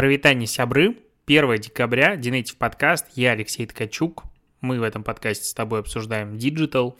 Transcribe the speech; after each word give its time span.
Прывітанне, 0.00 0.46
сябры, 0.46 0.96
1 1.26 1.56
декабря, 1.56 2.16
Denative 2.16 2.56
подкаст, 2.56 3.04
я 3.16 3.32
Алексей 3.32 3.66
Ткачук. 3.66 4.24
Мы 4.62 4.80
в 4.80 4.82
этом 4.82 5.04
подкасте 5.04 5.44
с 5.44 5.52
тобой 5.52 5.80
обсуждаем 5.80 6.38
диджитал. 6.38 6.98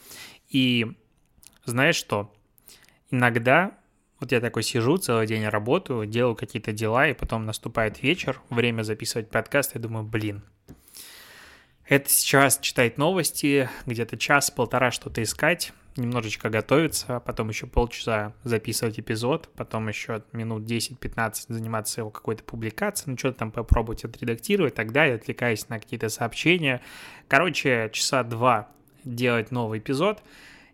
И 0.51 0.87
знаешь 1.65 1.97
что? 1.97 2.31
Иногда 3.11 3.73
вот 4.21 4.33
я 4.33 4.41
такой 4.41 4.63
сижу, 4.63 4.99
целый 4.99 5.27
день 5.27 5.47
работаю, 5.47 6.05
делаю 6.05 6.37
какие-то 6.37 6.73
дела, 6.73 7.09
и 7.09 7.15
потом 7.15 7.47
наступает 7.47 8.03
вечер, 8.03 8.43
время 8.51 8.83
записывать 8.83 9.31
подкаст, 9.31 9.77
и 9.77 9.79
думаю, 9.79 10.05
блин, 10.05 10.43
это 11.87 12.11
сейчас 12.11 12.59
читать 12.59 12.99
новости, 12.99 13.71
где-то 13.87 14.19
час-полтора 14.19 14.91
что-то 14.91 15.23
искать, 15.23 15.73
немножечко 15.97 16.51
готовиться, 16.51 17.17
а 17.17 17.21
потом 17.21 17.49
еще 17.49 17.67
полчаса 17.67 18.33
записывать 18.45 18.99
эпизод, 19.01 19.49
потом 19.57 19.89
еще 19.89 20.23
минут 20.33 20.63
10-15 20.65 21.47
заниматься 21.49 22.01
его 22.01 22.11
какой-то 22.11 22.45
публикацией, 22.45 23.13
ну 23.13 23.19
что-то 23.19 23.39
там 23.39 23.51
попробовать 23.51 24.05
отредактировать, 24.05 24.75
тогда 24.75 25.05
я 25.05 25.15
отвлекаюсь 25.15 25.69
на 25.69 25.79
какие-то 25.79 26.09
сообщения. 26.09 26.81
Короче, 27.29 27.91
часа 27.93 28.23
два 28.23 28.69
делать 29.05 29.51
новый 29.51 29.79
эпизод. 29.79 30.23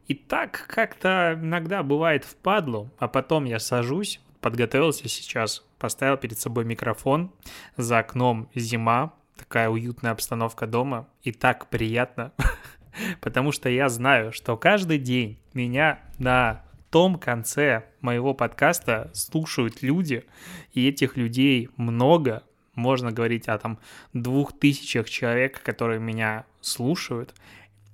И 0.06 0.14
так 0.14 0.66
как-то 0.68 1.36
иногда 1.40 1.82
бывает 1.82 2.24
впадлу, 2.24 2.90
а 2.98 3.08
потом 3.08 3.44
я 3.44 3.58
сажусь, 3.58 4.20
подготовился 4.40 5.08
сейчас, 5.08 5.64
поставил 5.78 6.16
перед 6.16 6.38
собой 6.38 6.64
микрофон, 6.64 7.32
за 7.76 7.98
окном 7.98 8.48
зима, 8.54 9.14
такая 9.36 9.68
уютная 9.68 10.12
обстановка 10.12 10.66
дома, 10.66 11.08
и 11.22 11.32
так 11.32 11.68
приятно. 11.68 12.32
потому 13.20 13.52
что 13.52 13.68
я 13.68 13.88
знаю, 13.88 14.32
что 14.32 14.56
каждый 14.56 14.98
день 14.98 15.38
меня 15.54 16.00
на 16.18 16.64
том 16.90 17.18
конце 17.18 17.84
моего 18.00 18.34
подкаста 18.34 19.10
слушают 19.12 19.82
люди, 19.82 20.24
и 20.72 20.88
этих 20.88 21.16
людей 21.16 21.68
много, 21.76 22.42
можно 22.74 23.10
говорить 23.10 23.48
о 23.48 23.58
там 23.58 23.78
двух 24.12 24.58
тысячах 24.58 25.08
человек, 25.08 25.62
которые 25.62 25.98
меня 25.98 26.44
слушают, 26.60 27.34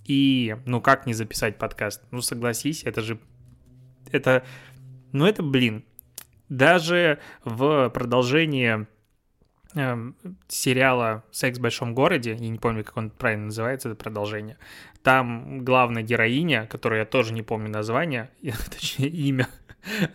и 0.04 0.56
ну 0.66 0.80
как 0.80 1.06
не 1.06 1.14
записать 1.14 1.58
подкаст? 1.58 2.02
Ну 2.10 2.20
согласись, 2.20 2.84
это 2.84 3.00
же, 3.00 3.18
это, 4.10 4.44
ну 5.12 5.26
это, 5.26 5.42
блин, 5.42 5.84
даже 6.48 7.18
в 7.44 7.88
продолжении 7.90 8.86
э, 9.74 10.12
сериала 10.48 11.24
«Секс 11.30 11.58
в 11.58 11.62
большом 11.62 11.94
городе», 11.94 12.32
я 12.32 12.48
не 12.48 12.58
помню, 12.58 12.84
как 12.84 12.96
он 12.96 13.10
правильно 13.10 13.46
называется, 13.46 13.88
это 13.88 13.96
продолжение, 13.96 14.58
там 15.02 15.64
главная 15.64 16.02
героиня, 16.02 16.66
которую 16.66 17.00
я 17.00 17.04
тоже 17.04 17.32
не 17.32 17.42
помню 17.42 17.70
название, 17.70 18.30
точнее 18.70 19.08
имя, 19.08 19.48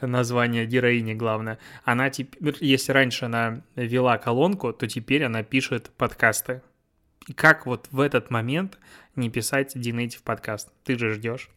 название 0.01 0.65
героини 0.65 1.13
главное, 1.13 1.59
она 1.83 2.09
теперь, 2.09 2.55
если 2.61 2.91
раньше 2.91 3.25
она 3.25 3.61
вела 3.75 4.17
колонку, 4.17 4.73
то 4.73 4.87
теперь 4.87 5.23
она 5.23 5.43
пишет 5.43 5.91
подкасты. 5.97 6.61
Как 7.35 7.65
вот 7.65 7.87
в 7.91 7.99
этот 7.99 8.29
момент 8.31 8.79
не 9.15 9.29
писать 9.29 9.75
Dinative 9.75 10.21
подкаст? 10.23 10.69
Ты 10.83 10.97
же 10.97 11.13
ждешь. 11.13 11.49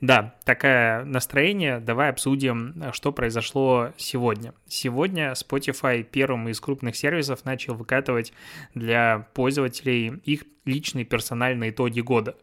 Да, 0.00 0.34
такое 0.44 1.04
настроение. 1.04 1.80
Давай 1.80 2.10
обсудим, 2.10 2.74
что 2.92 3.12
произошло 3.12 3.92
сегодня. 3.96 4.52
Сегодня 4.66 5.32
Spotify 5.32 6.02
первым 6.02 6.48
из 6.48 6.60
крупных 6.60 6.96
сервисов 6.96 7.44
начал 7.44 7.74
выкатывать 7.74 8.32
для 8.74 9.26
пользователей 9.32 10.20
их 10.24 10.44
личные 10.64 11.04
персональные 11.04 11.70
итоги 11.70 12.00
года. 12.00 12.36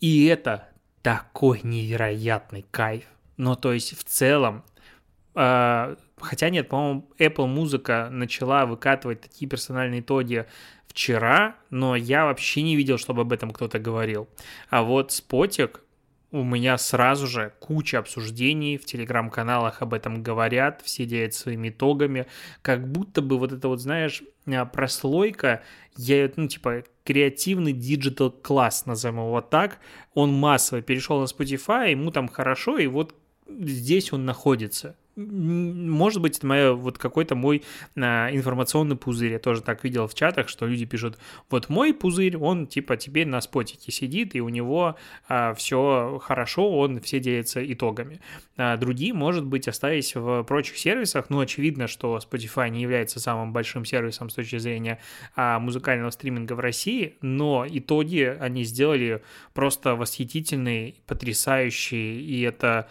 И 0.00 0.26
это 0.26 0.68
такой 1.02 1.60
невероятный 1.62 2.66
кайф. 2.70 3.04
Ну, 3.36 3.54
то 3.54 3.72
есть 3.72 3.96
в 3.96 4.02
целом, 4.02 4.64
э, 5.34 5.96
хотя 6.20 6.50
нет, 6.50 6.68
по-моему, 6.68 7.08
Apple 7.18 7.46
Музыка 7.46 8.08
начала 8.10 8.66
выкатывать 8.66 9.20
такие 9.20 9.48
персональные 9.48 10.00
итоги 10.00 10.46
вчера, 10.96 11.56
но 11.68 11.94
я 11.94 12.24
вообще 12.24 12.62
не 12.62 12.74
видел, 12.74 12.96
чтобы 12.96 13.20
об 13.20 13.32
этом 13.32 13.50
кто-то 13.50 13.78
говорил. 13.78 14.28
А 14.70 14.82
вот 14.82 15.12
Спотик 15.12 15.82
у 16.30 16.42
меня 16.42 16.78
сразу 16.78 17.26
же 17.26 17.52
куча 17.60 17.98
обсуждений, 17.98 18.78
в 18.78 18.86
телеграм-каналах 18.86 19.82
об 19.82 19.92
этом 19.92 20.22
говорят, 20.22 20.80
все 20.84 21.04
делятся 21.04 21.42
своими 21.42 21.68
итогами, 21.68 22.26
как 22.62 22.88
будто 22.88 23.20
бы 23.20 23.38
вот 23.38 23.52
это 23.52 23.68
вот, 23.68 23.80
знаешь, 23.80 24.22
а, 24.46 24.64
прослойка, 24.64 25.62
я, 25.98 26.30
ну, 26.36 26.48
типа, 26.48 26.84
креативный 27.04 27.74
digital 27.74 28.30
класс, 28.30 28.86
назовем 28.86 29.18
его 29.18 29.42
так, 29.42 29.78
он 30.14 30.32
массово 30.32 30.80
перешел 30.80 31.20
на 31.20 31.24
Spotify, 31.24 31.90
ему 31.90 32.10
там 32.10 32.26
хорошо, 32.28 32.78
и 32.78 32.86
вот 32.86 33.14
здесь 33.46 34.14
он 34.14 34.24
находится 34.24 34.96
может 35.16 36.20
быть, 36.20 36.36
это 36.36 36.46
моя, 36.46 36.72
вот 36.72 36.98
какой-то 36.98 37.34
мой 37.34 37.62
а, 37.96 38.28
информационный 38.30 38.96
пузырь. 38.96 39.32
Я 39.32 39.38
тоже 39.38 39.62
так 39.62 39.82
видел 39.82 40.06
в 40.06 40.14
чатах, 40.14 40.48
что 40.48 40.66
люди 40.66 40.84
пишут, 40.84 41.18
вот 41.48 41.70
мой 41.70 41.94
пузырь, 41.94 42.36
он 42.36 42.66
типа 42.66 42.96
теперь 42.98 43.26
на 43.26 43.40
спотике 43.40 43.90
сидит, 43.90 44.34
и 44.34 44.40
у 44.40 44.50
него 44.50 44.96
а, 45.28 45.54
все 45.54 46.20
хорошо, 46.22 46.70
он 46.78 47.00
все 47.00 47.18
делится 47.18 47.64
итогами. 47.72 48.20
А 48.58 48.76
другие, 48.76 49.14
может 49.14 49.46
быть, 49.46 49.68
остались 49.68 50.14
в 50.14 50.42
прочих 50.44 50.76
сервисах, 50.76 51.30
ну, 51.30 51.40
очевидно, 51.40 51.86
что 51.86 52.18
Spotify 52.18 52.68
не 52.68 52.82
является 52.82 53.18
самым 53.18 53.52
большим 53.52 53.86
сервисом 53.86 54.28
с 54.28 54.34
точки 54.34 54.58
зрения 54.58 55.00
а, 55.34 55.58
музыкального 55.58 56.10
стриминга 56.10 56.52
в 56.52 56.60
России, 56.60 57.16
но 57.22 57.66
итоги 57.66 58.36
они 58.38 58.64
сделали 58.64 59.22
просто 59.54 59.94
восхитительные, 59.94 60.94
потрясающие, 61.06 62.20
и 62.20 62.42
это 62.42 62.88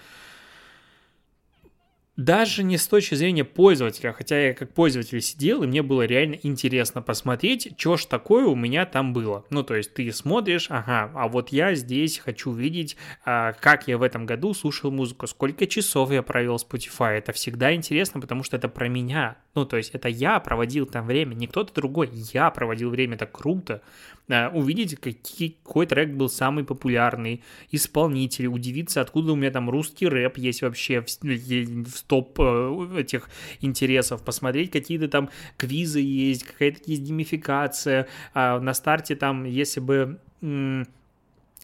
даже 2.17 2.63
не 2.63 2.77
с 2.77 2.87
точки 2.87 3.15
зрения 3.15 3.43
пользователя, 3.43 4.13
хотя 4.13 4.39
я 4.47 4.53
как 4.53 4.73
пользователь 4.73 5.21
сидел, 5.21 5.63
и 5.63 5.67
мне 5.67 5.81
было 5.81 6.03
реально 6.03 6.37
интересно 6.43 7.01
посмотреть, 7.01 7.73
что 7.77 7.97
ж 7.97 8.05
такое 8.05 8.45
у 8.45 8.55
меня 8.55 8.85
там 8.85 9.13
было. 9.13 9.45
Ну, 9.49 9.63
то 9.63 9.75
есть 9.75 9.93
ты 9.93 10.11
смотришь, 10.11 10.67
ага, 10.69 11.11
а 11.13 11.27
вот 11.27 11.49
я 11.49 11.75
здесь 11.75 12.19
хочу 12.19 12.51
видеть, 12.51 12.95
а, 13.25 13.53
как 13.53 13.87
я 13.87 13.97
в 13.97 14.01
этом 14.01 14.25
году 14.25 14.53
слушал 14.53 14.91
музыку, 14.91 15.27
сколько 15.27 15.67
часов 15.67 16.11
я 16.11 16.23
провел 16.23 16.57
в 16.57 16.65
Spotify. 16.65 17.17
Это 17.17 17.33
всегда 17.33 17.73
интересно, 17.73 18.21
потому 18.21 18.43
что 18.43 18.57
это 18.57 18.69
про 18.69 18.87
меня. 18.87 19.37
Ну, 19.55 19.65
то 19.65 19.77
есть 19.77 19.91
это 19.91 20.09
я 20.09 20.39
проводил 20.41 20.85
там 20.85 21.07
время, 21.07 21.33
не 21.33 21.47
кто-то 21.47 21.73
другой, 21.73 22.09
я 22.33 22.51
проводил 22.51 22.89
время, 22.89 23.15
это 23.15 23.25
круто. 23.25 23.81
А, 24.29 24.49
увидеть, 24.53 24.95
какие, 24.95 25.57
какой 25.63 25.85
трек 25.85 26.09
был 26.09 26.29
самый 26.29 26.65
популярный, 26.65 27.41
исполнитель, 27.71 28.47
удивиться, 28.47 28.99
откуда 28.99 29.31
у 29.31 29.35
меня 29.35 29.51
там 29.51 29.69
русский 29.69 30.07
рэп 30.07 30.37
есть 30.37 30.61
вообще 30.61 31.01
в, 31.01 31.07
в 31.07 32.03
топ 32.03 32.37
э, 32.39 32.99
этих 32.99 33.29
интересов, 33.61 34.23
посмотреть, 34.23 34.71
какие-то 34.71 35.07
там 35.07 35.29
квизы 35.57 36.01
есть, 36.01 36.43
какая-то 36.43 36.81
есть 36.85 37.03
геймификация. 37.03 38.07
А 38.33 38.59
на 38.59 38.73
старте 38.73 39.15
там, 39.15 39.45
если 39.45 39.79
бы 39.79 40.19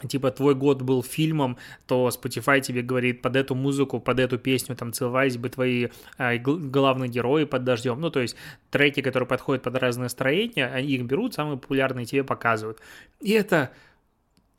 типа 0.08 0.32
твой 0.32 0.56
год 0.56 0.82
был 0.82 1.04
фильмом, 1.04 1.58
то 1.88 2.10
Spotify 2.10 2.62
тебе 2.62 2.82
говорит 2.82 3.22
под 3.22 3.36
эту 3.36 3.56
музыку, 3.56 4.00
под 4.00 4.20
эту 4.20 4.38
песню 4.38 4.76
там 4.76 4.94
целовались 4.94 5.38
бы 5.38 5.50
твои 5.50 5.88
э, 6.18 6.38
главные 6.38 7.10
герои 7.10 7.46
под 7.46 7.64
дождем. 7.64 8.00
Ну, 8.00 8.10
то 8.10 8.20
есть 8.20 8.36
треки, 8.70 9.02
которые 9.02 9.28
подходят 9.28 9.64
под 9.64 9.76
разные 9.76 10.04
настроения, 10.04 10.68
они 10.68 10.90
их 10.90 11.04
берут, 11.04 11.34
самые 11.34 11.58
популярные 11.58 12.06
тебе 12.06 12.24
показывают. 12.24 12.80
И 13.20 13.32
это 13.32 13.72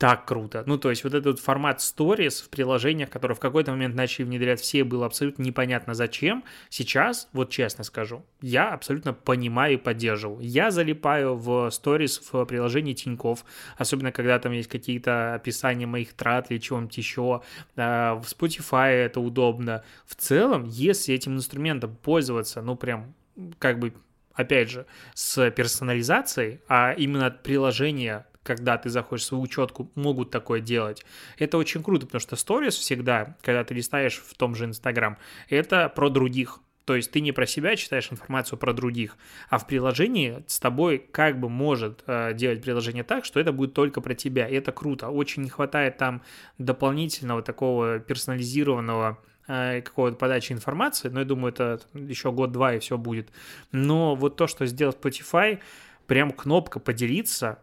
так 0.03 0.25
круто. 0.25 0.63
Ну, 0.65 0.77
то 0.77 0.89
есть 0.89 1.05
вот 1.05 1.13
этот 1.13 1.39
формат 1.39 1.79
stories 1.79 2.43
в 2.43 2.49
приложениях, 2.49 3.09
которые 3.09 3.37
в 3.37 3.39
какой-то 3.39 3.71
момент 3.71 3.95
начали 3.95 4.25
внедрять 4.25 4.59
все, 4.59 4.83
было 4.83 5.05
абсолютно 5.05 5.43
непонятно 5.43 5.93
зачем. 5.93 6.43
Сейчас, 6.67 7.29
вот 7.31 7.51
честно 7.51 7.85
скажу, 7.85 8.25
я 8.41 8.73
абсолютно 8.73 9.13
понимаю 9.13 9.75
и 9.75 9.77
поддерживаю. 9.77 10.41
Я 10.41 10.71
залипаю 10.71 11.37
в 11.37 11.69
stories 11.69 12.21
в 12.29 12.43
приложении 12.43 12.91
Тиньков, 12.91 13.45
особенно 13.77 14.11
когда 14.11 14.37
там 14.39 14.51
есть 14.51 14.67
какие-то 14.67 15.35
описания 15.35 15.85
моих 15.85 16.11
трат 16.11 16.51
или 16.51 16.57
чего-нибудь 16.57 16.97
еще. 16.97 17.41
А, 17.77 18.15
в 18.15 18.25
Spotify 18.25 18.89
это 18.89 19.21
удобно. 19.21 19.85
В 20.05 20.15
целом, 20.15 20.65
если 20.65 21.15
этим 21.15 21.37
инструментом 21.37 21.95
пользоваться, 21.95 22.61
ну, 22.61 22.75
прям 22.75 23.13
как 23.57 23.79
бы 23.79 23.93
опять 24.33 24.69
же, 24.69 24.85
с 25.13 25.49
персонализацией, 25.51 26.59
а 26.67 26.91
именно 26.91 27.31
приложение 27.31 28.25
когда 28.43 28.77
ты 28.77 28.89
заходишь 28.89 29.23
в 29.23 29.27
свою 29.27 29.43
учетку, 29.43 29.89
могут 29.95 30.31
такое 30.31 30.59
делать. 30.59 31.05
Это 31.37 31.57
очень 31.57 31.81
круто, 31.81 32.05
потому 32.05 32.21
что 32.21 32.35
сторис 32.35 32.75
всегда, 32.75 33.37
когда 33.41 33.63
ты 33.63 33.73
листаешь 33.73 34.17
в 34.17 34.35
том 34.35 34.55
же 34.55 34.65
Инстаграм, 34.65 35.17
это 35.49 35.89
про 35.89 36.09
других. 36.09 36.59
То 36.85 36.95
есть 36.95 37.11
ты 37.11 37.21
не 37.21 37.31
про 37.31 37.45
себя 37.45 37.75
читаешь 37.77 38.11
информацию 38.11 38.59
про 38.59 38.73
других, 38.73 39.17
а 39.49 39.57
в 39.57 39.67
приложении 39.67 40.43
с 40.47 40.59
тобой 40.59 40.97
как 40.99 41.39
бы 41.39 41.47
может 41.47 42.03
э, 42.07 42.33
делать 42.33 42.61
приложение 42.61 43.03
так, 43.03 43.23
что 43.23 43.39
это 43.39 43.53
будет 43.53 43.73
только 43.73 44.01
про 44.01 44.13
тебя. 44.15 44.47
И 44.47 44.55
это 44.55 44.73
круто. 44.73 45.07
Очень 45.09 45.43
не 45.43 45.49
хватает 45.49 45.97
там 45.97 46.21
дополнительного 46.57 47.41
такого 47.41 47.99
персонализированного 47.99 49.17
э, 49.47 49.81
какого-то 49.81 50.17
подачи 50.17 50.51
информации, 50.51 51.07
но 51.07 51.21
я 51.21 51.25
думаю, 51.25 51.53
это 51.53 51.79
еще 51.93 52.33
год-два 52.33 52.73
и 52.73 52.79
все 52.79 52.97
будет. 52.97 53.29
Но 53.71 54.15
вот 54.15 54.35
то, 54.35 54.47
что 54.47 54.65
сделал 54.65 54.93
Spotify, 54.93 55.59
прям 56.05 56.31
кнопка 56.31 56.81
поделиться, 56.81 57.59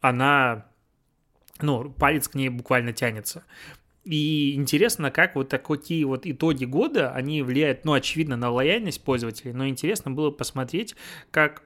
она, 0.00 0.66
ну, 1.60 1.90
палец 1.90 2.28
к 2.28 2.34
ней 2.34 2.48
буквально 2.48 2.92
тянется. 2.92 3.44
И 4.04 4.54
интересно, 4.54 5.10
как 5.10 5.34
вот 5.34 5.50
такие 5.50 6.06
вот 6.06 6.26
итоги 6.26 6.64
года, 6.64 7.12
они 7.12 7.42
влияют, 7.42 7.84
ну, 7.84 7.92
очевидно, 7.92 8.36
на 8.36 8.50
лояльность 8.50 9.04
пользователей, 9.04 9.52
но 9.52 9.68
интересно 9.68 10.10
было 10.10 10.30
посмотреть, 10.30 10.96
как 11.30 11.62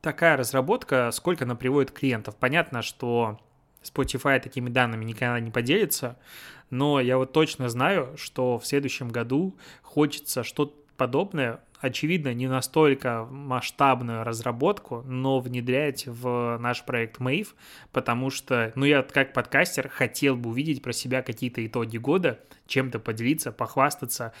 такая 0.00 0.36
разработка, 0.36 1.10
сколько 1.10 1.44
она 1.44 1.56
приводит 1.56 1.90
клиентов. 1.90 2.36
Понятно, 2.36 2.82
что 2.82 3.40
Spotify 3.82 4.38
такими 4.40 4.68
данными 4.70 5.04
никогда 5.04 5.40
не 5.40 5.50
поделится, 5.50 6.16
но 6.70 7.00
я 7.00 7.18
вот 7.18 7.32
точно 7.32 7.68
знаю, 7.68 8.16
что 8.16 8.58
в 8.58 8.66
следующем 8.66 9.08
году 9.08 9.56
хочется 9.82 10.44
что-то 10.44 10.74
подобное, 10.96 11.60
очевидно, 11.80 12.34
не 12.34 12.48
настолько 12.48 13.26
масштабную 13.30 14.24
разработку, 14.24 15.02
но 15.06 15.40
внедрять 15.40 16.06
в 16.06 16.58
наш 16.58 16.84
проект 16.84 17.20
Mave, 17.20 17.48
потому 17.92 18.30
что, 18.30 18.72
ну, 18.74 18.84
я 18.84 19.02
как 19.02 19.32
подкастер 19.32 19.88
хотел 19.88 20.36
бы 20.36 20.50
увидеть 20.50 20.82
про 20.82 20.92
себя 20.92 21.22
какие-то 21.22 21.64
итоги 21.64 21.98
года, 21.98 22.40
чем-то 22.66 22.98
поделиться, 22.98 23.52
похвастаться. 23.52 24.32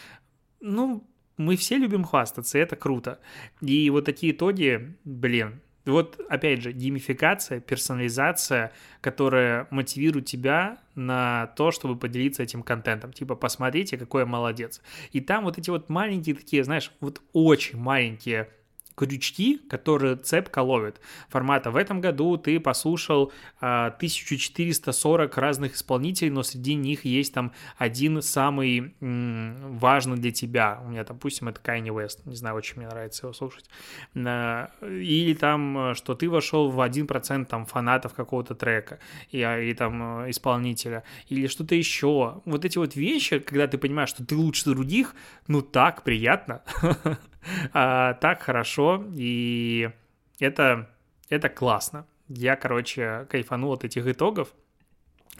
Ну, 0.60 1.06
мы 1.36 1.56
все 1.56 1.76
любим 1.76 2.04
хвастаться, 2.04 2.58
это 2.58 2.76
круто. 2.76 3.20
И 3.60 3.88
вот 3.90 4.04
такие 4.04 4.32
итоги, 4.32 4.96
блин, 5.04 5.60
вот, 5.92 6.20
опять 6.28 6.62
же, 6.62 6.72
геймификация, 6.72 7.60
персонализация, 7.60 8.72
которая 9.00 9.66
мотивирует 9.70 10.26
тебя 10.26 10.78
на 10.94 11.46
то, 11.56 11.70
чтобы 11.70 11.96
поделиться 11.96 12.42
этим 12.42 12.62
контентом. 12.62 13.12
Типа, 13.12 13.34
посмотрите, 13.34 13.96
какой 13.96 14.22
я 14.22 14.26
молодец. 14.26 14.82
И 15.12 15.20
там 15.20 15.44
вот 15.44 15.58
эти 15.58 15.70
вот 15.70 15.88
маленькие 15.88 16.34
такие, 16.34 16.64
знаешь, 16.64 16.90
вот 17.00 17.22
очень 17.32 17.78
маленькие 17.78 18.50
крючки, 18.98 19.58
которые 19.70 20.16
цепка 20.16 20.60
ловит. 20.60 21.00
Формата 21.28 21.70
в 21.70 21.76
этом 21.76 22.00
году 22.00 22.36
ты 22.36 22.58
послушал 22.58 23.32
а, 23.60 23.86
1440 23.86 25.38
разных 25.38 25.74
исполнителей, 25.74 26.30
но 26.30 26.42
среди 26.42 26.74
них 26.74 27.04
есть 27.04 27.32
там 27.32 27.52
один 27.76 28.20
самый 28.22 28.94
м, 29.00 29.78
важный 29.78 30.16
для 30.16 30.32
тебя. 30.32 30.80
У 30.84 30.88
меня, 30.88 31.04
допустим, 31.04 31.48
это 31.48 31.60
Kanye 31.60 31.88
West. 31.88 32.20
Не 32.24 32.34
знаю, 32.34 32.56
очень 32.56 32.76
мне 32.78 32.88
нравится 32.88 33.26
его 33.26 33.32
слушать. 33.32 33.66
А, 34.16 34.70
или 34.82 35.34
там, 35.34 35.94
что 35.94 36.14
ты 36.14 36.28
вошел 36.28 36.70
в 36.70 36.80
1% 36.80 37.44
там 37.44 37.66
фанатов 37.66 38.14
какого-то 38.14 38.54
трека 38.54 38.98
и, 39.30 39.40
а, 39.42 39.60
и 39.60 39.72
там 39.74 40.24
э, 40.24 40.30
исполнителя. 40.30 41.04
Или 41.28 41.46
что-то 41.46 41.74
еще. 41.74 42.42
Вот 42.44 42.64
эти 42.64 42.78
вот 42.78 42.96
вещи, 42.96 43.38
когда 43.38 43.68
ты 43.68 43.78
понимаешь, 43.78 44.08
что 44.08 44.24
ты 44.24 44.34
лучше 44.34 44.64
других, 44.64 45.14
ну 45.46 45.62
так 45.62 46.02
приятно. 46.02 46.62
а, 47.72 48.14
так 48.14 48.42
хорошо, 48.42 49.04
и 49.14 49.90
это, 50.38 50.88
это 51.28 51.48
классно. 51.48 52.06
Я, 52.28 52.56
короче, 52.56 53.26
кайфанул 53.30 53.72
от 53.72 53.84
этих 53.84 54.06
итогов. 54.06 54.48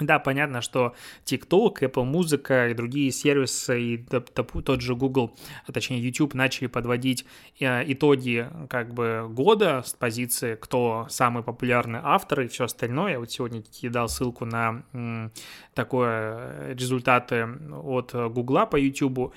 Да, 0.01 0.19
понятно, 0.19 0.61
что 0.61 0.95
TikTok, 1.25 1.81
Apple 1.81 2.05
Музыка 2.05 2.69
и 2.69 2.75
другие 2.75 3.11
сервисы, 3.11 3.81
и 3.81 3.99
тот 3.99 4.81
же 4.81 4.95
Google, 4.95 5.37
а 5.67 5.73
точнее 5.73 6.01
YouTube, 6.01 6.35
начали 6.35 6.69
подводить 6.69 7.27
э, 7.59 7.83
итоги 7.93 8.49
как 8.69 8.95
бы 8.95 9.27
года 9.29 9.83
с 9.85 9.95
позиции, 9.95 10.55
кто 10.55 11.07
самый 11.11 11.43
популярный 11.43 12.01
автор 12.03 12.43
и 12.43 12.49
все 12.49 12.65
остальное. 12.65 13.13
Я 13.13 13.19
вот 13.19 13.31
сегодня 13.33 13.63
кидал 13.63 14.09
ссылку 14.09 14.45
на 14.45 14.83
такое 15.75 16.75
результаты 16.75 17.49
от 17.83 18.13
Google 18.13 18.67
по 18.67 18.77
YouTube. 18.77 19.35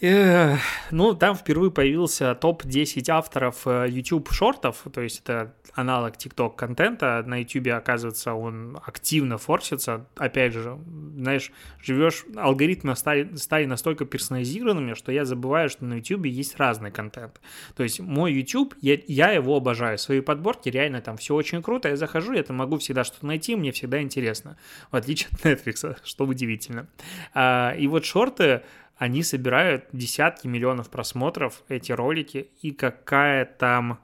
Ну, 0.00 1.14
там 1.14 1.34
впервые 1.34 1.72
появился 1.72 2.34
топ-10 2.36 3.10
авторов 3.10 3.66
э, 3.66 3.86
YouTube 3.88 4.30
шортов, 4.30 4.84
то 4.92 5.00
есть 5.00 5.20
это 5.20 5.54
аналог 5.74 6.14
TikTok 6.14 6.54
контента. 6.54 7.24
На 7.26 7.38
YouTube, 7.38 7.68
оказывается, 7.68 8.34
он 8.34 8.78
активно 8.84 9.38
форсится. 9.38 10.06
Опять 10.16 10.52
же, 10.52 10.78
знаешь, 11.16 11.50
живешь, 11.82 12.24
алгоритмы 12.36 12.94
стали, 12.94 13.34
стали 13.34 13.64
настолько 13.64 14.04
персонализированными, 14.04 14.94
что 14.94 15.10
я 15.10 15.24
забываю, 15.24 15.68
что 15.68 15.84
на 15.84 15.94
YouTube 15.94 16.26
есть 16.26 16.56
разный 16.58 16.92
контент. 16.92 17.40
То 17.76 17.82
есть 17.82 17.98
мой 17.98 18.32
YouTube, 18.32 18.76
я, 18.80 18.98
я 19.08 19.32
его 19.32 19.56
обожаю. 19.56 19.98
Свои 19.98 20.20
подборки 20.20 20.68
реально 20.68 21.00
там 21.00 21.16
все 21.16 21.34
очень 21.34 21.60
круто. 21.60 21.88
Я 21.88 21.96
захожу, 21.96 22.34
я 22.34 22.44
там 22.44 22.56
могу 22.56 22.78
всегда 22.78 23.02
что-то 23.02 23.26
найти, 23.26 23.56
мне 23.56 23.72
всегда 23.72 24.00
интересно. 24.00 24.56
В 24.92 24.96
отличие 24.96 25.30
от 25.32 25.44
Netflix, 25.44 25.96
что 26.04 26.24
удивительно. 26.24 26.86
А, 27.34 27.74
и 27.76 27.88
вот 27.88 28.04
шорты 28.04 28.62
они 28.98 29.22
собирают 29.22 29.86
десятки 29.92 30.48
миллионов 30.48 30.90
просмотров, 30.90 31.62
эти 31.68 31.92
ролики, 31.92 32.50
и 32.60 32.72
какая 32.72 33.44
там... 33.44 34.00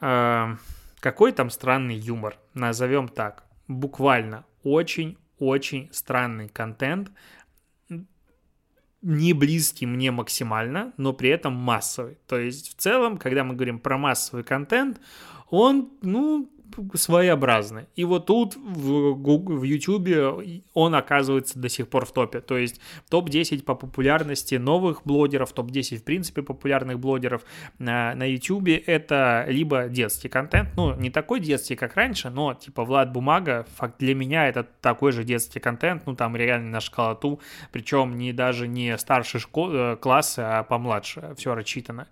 Э, 0.00 0.56
какой 1.00 1.32
там 1.32 1.50
странный 1.50 1.96
юмор, 1.96 2.36
назовем 2.54 3.08
так. 3.08 3.44
Буквально 3.68 4.44
очень-очень 4.62 5.88
странный 5.92 6.48
контент, 6.48 7.10
не 9.02 9.32
близкий 9.32 9.86
мне 9.86 10.10
максимально, 10.10 10.92
но 10.96 11.12
при 11.12 11.30
этом 11.30 11.54
массовый. 11.54 12.18
То 12.26 12.38
есть 12.38 12.70
в 12.70 12.74
целом, 12.80 13.16
когда 13.16 13.44
мы 13.44 13.54
говорим 13.54 13.78
про 13.78 13.96
массовый 13.96 14.44
контент, 14.44 15.00
он, 15.48 15.90
ну, 16.02 16.50
своеобразный. 16.94 17.86
И 17.96 18.04
вот 18.04 18.26
тут 18.26 18.56
в, 18.56 19.14
Google, 19.14 19.56
в 19.56 19.62
YouTube 19.62 20.64
он 20.74 20.94
оказывается 20.94 21.58
до 21.58 21.68
сих 21.68 21.88
пор 21.88 22.06
в 22.06 22.12
топе. 22.12 22.40
То 22.40 22.56
есть 22.56 22.80
топ-10 23.08 23.62
по 23.62 23.74
популярности 23.74 24.56
новых 24.56 25.02
блогеров, 25.04 25.52
топ-10 25.52 25.98
в 25.98 26.04
принципе 26.04 26.42
популярных 26.42 26.98
блогеров 26.98 27.42
на, 27.78 28.14
на 28.14 28.24
YouTube 28.24 28.68
это 28.86 29.44
либо 29.48 29.88
детский 29.88 30.28
контент, 30.28 30.70
ну 30.76 30.94
не 30.94 31.10
такой 31.10 31.40
детский, 31.40 31.76
как 31.76 31.94
раньше, 31.94 32.30
но 32.30 32.54
типа 32.54 32.84
Влад 32.84 33.12
Бумага, 33.12 33.66
факт 33.76 33.96
для 33.98 34.14
меня 34.14 34.48
это 34.48 34.66
такой 34.80 35.12
же 35.12 35.24
детский 35.24 35.60
контент, 35.60 36.06
ну 36.06 36.14
там 36.14 36.36
реально 36.36 36.70
на 36.70 36.80
школоту, 36.80 37.40
причем 37.72 38.16
не 38.16 38.32
даже 38.32 38.68
не 38.68 38.96
старший 38.98 39.40
школ, 39.40 39.70
э, 39.72 39.96
классы, 39.96 40.40
а 40.40 40.62
помладше, 40.62 41.34
все 41.36 41.54
рассчитано. 41.54 42.08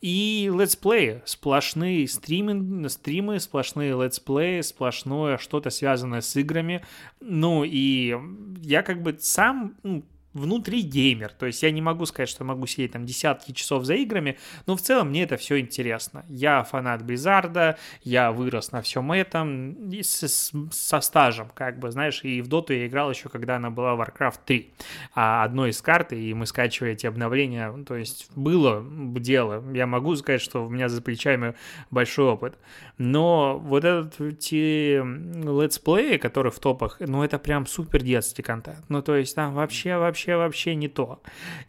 И 0.00 0.50
летсплеи, 0.52 1.22
сплошные 1.24 2.06
стриминг, 2.08 2.90
стримы, 2.90 3.40
сплошные 3.40 3.94
летсплей, 4.02 4.62
сплошное 4.62 5.38
что-то 5.38 5.70
связанное 5.70 6.20
с 6.20 6.36
играми. 6.36 6.84
Ну 7.20 7.64
и 7.64 8.16
я 8.62 8.82
как 8.82 9.02
бы 9.02 9.16
сам 9.20 9.76
ну, 9.82 10.04
внутри 10.32 10.82
геймер. 10.82 11.32
То 11.32 11.46
есть 11.46 11.62
я 11.62 11.70
не 11.70 11.82
могу 11.82 12.06
сказать, 12.06 12.28
что 12.28 12.44
могу 12.44 12.66
сидеть 12.66 12.92
там 12.92 13.04
десятки 13.04 13.52
часов 13.52 13.84
за 13.84 13.94
играми, 13.94 14.38
но 14.66 14.76
в 14.76 14.82
целом 14.82 15.08
мне 15.08 15.24
это 15.24 15.36
все 15.36 15.58
интересно. 15.58 16.24
Я 16.28 16.62
фанат 16.62 17.02
Blizzard, 17.02 17.76
я 18.02 18.32
вырос 18.32 18.72
на 18.72 18.82
всем 18.82 19.12
этом 19.12 19.90
и 19.90 20.02
с, 20.02 20.52
со 20.70 21.00
стажем, 21.00 21.50
как 21.54 21.78
бы, 21.78 21.90
знаешь, 21.90 22.20
и 22.22 22.40
в 22.42 22.48
Доту 22.48 22.72
я 22.72 22.86
играл 22.86 23.10
еще, 23.10 23.28
когда 23.28 23.56
она 23.56 23.70
была 23.70 23.94
Warcraft 23.94 24.40
3, 24.46 24.74
а 25.14 25.44
одной 25.44 25.70
из 25.70 25.82
карт, 25.82 26.12
и 26.12 26.32
мы 26.34 26.46
скачивали 26.46 26.92
эти 26.92 27.06
обновления, 27.06 27.72
то 27.84 27.96
есть 27.96 28.30
было 28.36 28.84
дело. 29.18 29.64
Я 29.72 29.86
могу 29.86 30.14
сказать, 30.16 30.40
что 30.40 30.66
у 30.66 30.68
меня 30.68 30.88
за 30.88 31.02
плечами 31.02 31.54
большой 31.90 32.26
опыт. 32.26 32.58
Но 32.98 33.58
вот 33.58 33.84
этот 33.84 34.38
те 34.38 34.98
летсплеи, 34.98 36.18
которые 36.18 36.52
в 36.52 36.58
топах, 36.58 36.98
ну 37.00 37.24
это 37.24 37.38
прям 37.38 37.66
супер 37.66 38.02
детский 38.02 38.42
контент. 38.42 38.84
Ну 38.88 39.02
то 39.02 39.16
есть 39.16 39.34
там 39.34 39.54
вообще, 39.54 39.96
вообще 39.96 40.19
вообще, 40.20 40.36
вообще 40.36 40.74
не 40.74 40.88
то. 40.88 41.20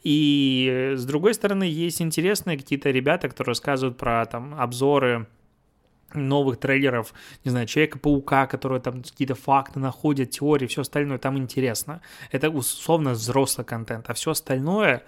И 0.04 0.94
с 0.96 1.06
другой 1.06 1.34
стороны, 1.34 1.64
есть 1.64 2.02
интересные 2.02 2.58
какие-то 2.58 2.92
ребята, 2.92 3.30
которые 3.30 3.52
рассказывают 3.52 3.98
про 3.98 4.26
там 4.26 4.56
обзоры 4.60 5.28
новых 6.14 6.60
трейлеров, 6.60 7.14
не 7.46 7.52
знаю, 7.52 7.68
Человека-паука, 7.68 8.46
которые 8.46 8.82
там 8.82 9.02
какие-то 9.02 9.36
факты 9.36 9.80
находят, 9.80 10.32
теории, 10.32 10.68
все 10.68 10.82
остальное, 10.82 11.18
там 11.18 11.38
интересно. 11.38 12.02
Это 12.32 12.50
условно 12.50 13.12
взрослый 13.12 13.66
контент, 13.66 14.10
а 14.10 14.14
все 14.14 14.32
остальное, 14.32 15.04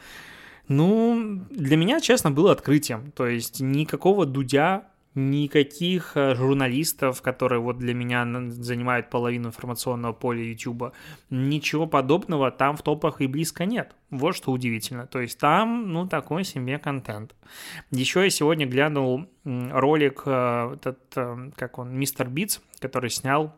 ну, 0.70 1.42
для 1.50 1.76
меня, 1.76 2.00
честно, 2.00 2.32
было 2.32 2.54
открытием. 2.54 3.12
То 3.12 3.28
есть 3.28 3.60
никакого 3.60 4.26
Дудя 4.26 4.86
никаких 5.16 6.16
э, 6.16 6.36
журналистов, 6.36 7.22
которые 7.22 7.60
вот 7.60 7.78
для 7.78 7.94
меня 7.94 8.26
занимают 8.50 9.10
половину 9.10 9.50
информационного 9.50 10.14
поля 10.14 10.44
YouTube, 10.44 10.94
ничего 11.30 11.88
подобного 11.88 12.52
там 12.52 12.78
в 12.78 12.82
топах 12.82 13.22
и 13.22 13.28
близко 13.28 13.66
нет. 13.66 13.96
Вот 14.10 14.36
что 14.36 14.52
удивительно. 14.52 15.08
То 15.08 15.22
есть 15.22 15.40
там, 15.40 15.92
ну, 15.92 16.08
такой 16.08 16.44
себе 16.44 16.78
контент. 16.80 17.36
Еще 17.92 18.24
я 18.24 18.30
сегодня 18.30 18.66
глянул 18.66 19.28
ролик, 19.44 20.24
э, 20.26 20.74
этот, 20.76 21.00
э, 21.16 21.52
как 21.56 21.80
он, 21.80 21.96
Мистер 21.96 22.30
Битс, 22.30 22.62
который 22.80 23.10
снял 23.10 23.56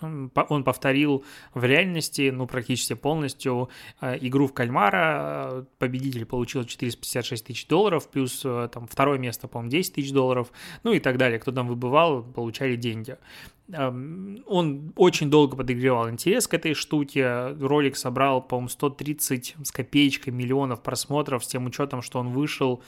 он 0.00 0.64
повторил 0.64 1.24
в 1.54 1.64
реальности, 1.64 2.30
ну, 2.30 2.46
практически 2.46 2.94
полностью 2.94 3.68
э, 4.00 4.18
игру 4.20 4.46
в 4.46 4.52
кальмара. 4.52 5.66
Победитель 5.78 6.26
получил 6.26 6.64
456 6.64 7.46
тысяч 7.46 7.66
долларов, 7.66 8.08
плюс 8.10 8.42
э, 8.44 8.68
там 8.72 8.86
второе 8.86 9.18
место, 9.18 9.48
по-моему, 9.48 9.70
10 9.70 9.94
тысяч 9.94 10.12
долларов, 10.12 10.50
ну 10.82 10.92
и 10.92 11.00
так 11.00 11.16
далее. 11.18 11.38
Кто 11.38 11.52
там 11.52 11.68
выбывал, 11.68 12.22
получали 12.22 12.76
деньги. 12.76 13.16
Эм, 13.72 14.44
он 14.46 14.92
очень 14.96 15.28
долго 15.28 15.56
подогревал 15.56 16.08
интерес 16.08 16.46
к 16.46 16.54
этой 16.54 16.74
штуке. 16.74 17.48
Ролик 17.60 17.96
собрал, 17.96 18.40
по-моему, 18.40 18.68
130 18.68 19.56
с 19.62 19.72
копеечкой 19.72 20.32
миллионов 20.32 20.82
просмотров, 20.82 21.44
с 21.44 21.48
тем 21.48 21.66
учетом, 21.66 22.02
что 22.02 22.20
он 22.20 22.30
вышел 22.30 22.82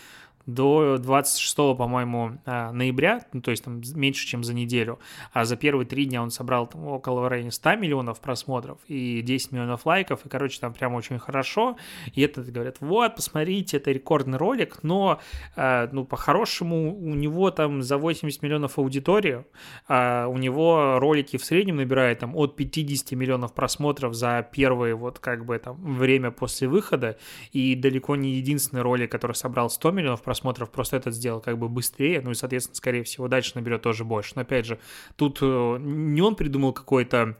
до 0.49 0.97
26, 0.97 1.57
по-моему, 1.77 2.39
а, 2.47 2.73
ноября, 2.73 3.21
ну, 3.35 3.43
то 3.43 3.51
есть 3.51 3.63
там 3.63 3.83
меньше, 3.95 4.27
чем 4.27 4.43
за 4.43 4.55
неделю, 4.55 4.99
а 5.35 5.45
за 5.45 5.57
первые 5.57 5.87
три 5.87 6.07
дня 6.07 6.23
он 6.23 6.31
собрал 6.31 6.67
там, 6.67 6.87
около 6.87 7.21
в 7.21 7.29
районе 7.29 7.53
100 7.53 7.77
миллионов 7.77 8.19
просмотров 8.21 8.79
и 8.89 9.21
10 9.21 9.53
миллионов 9.53 9.85
лайков, 9.85 10.25
и, 10.25 10.29
короче, 10.31 10.59
там 10.59 10.73
прям 10.73 10.95
очень 10.95 11.19
хорошо, 11.19 11.77
и 12.15 12.23
это 12.23 12.41
говорят, 12.41 12.79
вот, 12.81 13.15
посмотрите, 13.15 13.77
это 13.77 13.93
рекордный 13.93 14.39
ролик, 14.39 14.79
но, 14.83 15.21
а, 15.55 15.87
ну, 15.93 16.07
по-хорошему, 16.07 16.97
у 16.99 17.15
него 17.15 17.51
там 17.51 17.83
за 17.83 17.99
80 17.99 18.43
миллионов 18.43 18.79
аудитории, 18.79 19.45
а 19.87 20.29
у 20.29 20.39
него 20.39 20.99
ролики 20.99 21.37
в 21.37 21.45
среднем 21.45 21.77
набирают 21.77 22.21
там 22.21 22.35
от 22.35 22.57
50 22.57 23.13
миллионов 23.13 23.53
просмотров 23.53 24.15
за 24.15 24.49
первое 24.51 24.95
вот 24.95 25.19
как 25.19 25.45
бы 25.45 25.59
там 25.59 25.77
время 25.95 26.31
после 26.31 26.69
выхода, 26.69 27.19
и 27.53 27.75
далеко 27.75 28.17
не 28.17 28.31
единственный 28.37 28.81
ролик, 28.81 29.13
который 29.13 29.35
собрал 29.35 29.69
100 29.69 29.91
миллионов 29.91 30.23
просмотров, 30.23 30.38
просто 30.71 30.97
этот 30.97 31.15
сделал 31.15 31.41
как 31.41 31.59
бы 31.59 31.69
быстрее, 31.69 32.21
ну 32.21 32.31
и, 32.31 32.35
соответственно, 32.35 32.77
скорее 32.77 33.03
всего, 33.05 33.29
дальше 33.29 33.53
наберет 33.55 33.83
тоже 33.83 34.05
больше. 34.05 34.33
Но, 34.35 34.43
опять 34.43 34.67
же, 34.67 34.79
тут 35.17 35.39
э, 35.41 35.77
не 35.81 36.21
он 36.21 36.35
придумал 36.37 36.73
какой-то 36.73 37.37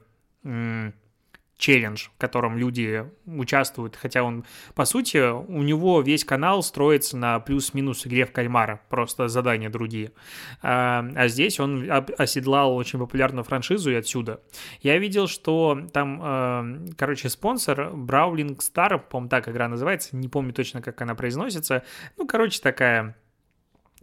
челлендж, 1.59 2.07
в 2.07 2.19
котором 2.19 2.57
люди 2.57 3.05
участвуют, 3.27 3.97
хотя 3.97 4.23
он, 4.23 4.45
по 4.75 4.85
сути, 4.85 5.19
у 5.19 5.63
него 5.63 6.01
весь 6.01 6.25
канал 6.25 6.63
строится 6.63 7.17
на 7.17 7.41
плюс-минус 7.41 8.07
игре 8.07 8.25
в 8.25 8.33
кальмара, 8.33 8.81
просто 8.89 9.29
задания 9.29 9.69
другие. 9.69 10.13
А, 10.63 11.05
а 11.15 11.29
здесь 11.29 11.61
он 11.61 11.91
оседлал 12.17 12.77
очень 12.77 12.99
популярную 12.99 13.45
франшизу 13.45 13.91
и 13.91 13.95
отсюда. 13.95 14.41
Я 14.81 14.99
видел, 14.99 15.27
что 15.27 15.79
там, 15.93 16.21
э, 16.23 16.93
короче, 16.97 17.29
спонсор 17.29 17.91
Браулинг 17.93 18.61
Star, 18.61 18.99
по-моему, 18.99 19.29
так 19.29 19.49
игра 19.49 19.69
называется, 19.69 20.17
не 20.17 20.29
помню 20.29 20.53
точно, 20.53 20.81
как 20.81 21.01
она 21.03 21.15
произносится, 21.17 21.83
ну, 22.17 22.27
короче, 22.27 22.61
такая 22.61 23.17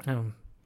э, 0.06 0.24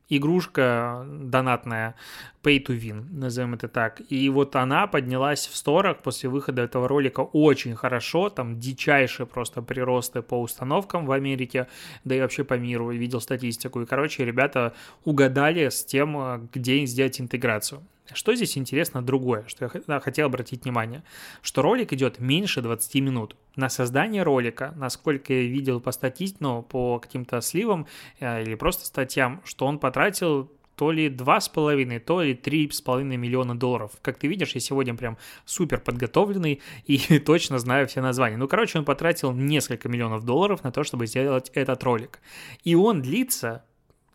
игрушка 0.10 1.06
донатная, 1.08 1.96
pay 2.44 2.64
to 2.64 2.78
win, 2.78 3.06
назовем 3.12 3.54
это 3.54 3.68
так. 3.68 4.02
И 4.10 4.30
вот 4.30 4.56
она 4.56 4.88
поднялась 4.88 5.48
в 5.48 5.56
сторок 5.56 6.02
после 6.02 6.30
выхода 6.30 6.64
этого 6.64 6.88
ролика 6.88 7.22
очень 7.22 7.76
хорошо, 7.76 8.30
там 8.30 8.60
дичайшие 8.60 9.26
просто 9.28 9.62
приросты 9.62 10.22
по 10.22 10.42
установкам 10.42 11.06
в 11.06 11.12
Америке, 11.12 11.68
да 12.04 12.16
и 12.16 12.22
вообще 12.22 12.44
по 12.44 12.56
миру, 12.56 12.92
видел 12.92 13.22
статистику. 13.22 13.82
И, 13.82 13.86
короче, 13.86 14.26
ребята 14.26 14.74
угадали 15.04 15.70
с 15.70 15.86
тем, 15.86 16.50
где 16.54 16.86
сделать 16.86 17.22
интеграцию. 17.22 17.84
Что 18.14 18.36
здесь 18.36 18.58
интересно 18.58 19.02
другое, 19.02 19.46
что 19.48 19.70
я 19.88 20.00
хотел 20.00 20.28
обратить 20.28 20.64
внимание, 20.64 21.04
что 21.42 21.62
ролик 21.62 21.94
идет 21.94 22.20
меньше 22.20 22.62
20 22.62 22.96
минут. 22.96 23.36
На 23.56 23.70
создание 23.70 24.24
ролика, 24.24 24.74
насколько 24.76 25.34
я 25.34 25.44
видел 25.44 25.80
по 25.80 25.92
статистике, 25.92 26.38
ну, 26.40 26.62
по 26.62 27.00
каким-то 27.00 27.42
сливам 27.42 27.88
э, 28.20 28.44
или 28.44 28.56
просто 28.56 28.86
статьям, 28.86 29.42
что 29.44 29.66
он 29.66 29.80
потратил 29.80 30.52
то 30.80 30.94
ли 30.94 31.10
2,5, 31.10 32.00
то 32.00 32.22
ли 32.22 32.34
3,5 32.34 33.04
миллиона 33.04 33.54
долларов. 33.60 33.92
Как 34.02 34.18
ты 34.18 34.28
видишь, 34.28 34.54
я 34.56 34.62
сегодня 34.62 34.96
прям 34.96 35.18
супер 35.44 35.82
подготовленный 35.82 36.62
и 36.86 37.20
точно 37.26 37.60
знаю 37.60 37.86
все 37.88 38.02
названия. 38.02 38.38
Ну, 38.38 38.48
короче, 38.48 38.80
он 38.80 38.86
потратил 38.86 39.34
несколько 39.34 39.90
миллионов 39.90 40.24
долларов 40.24 40.64
на 40.64 40.72
то, 40.72 40.86
чтобы 40.86 41.06
сделать 41.08 41.52
этот 41.54 41.84
ролик. 41.84 42.22
И 42.64 42.76
он 42.76 43.02
длится 43.02 43.66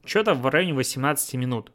что-то 0.07 0.35
в 0.35 0.47
районе 0.47 0.73
18 0.73 1.35
минут. 1.35 1.71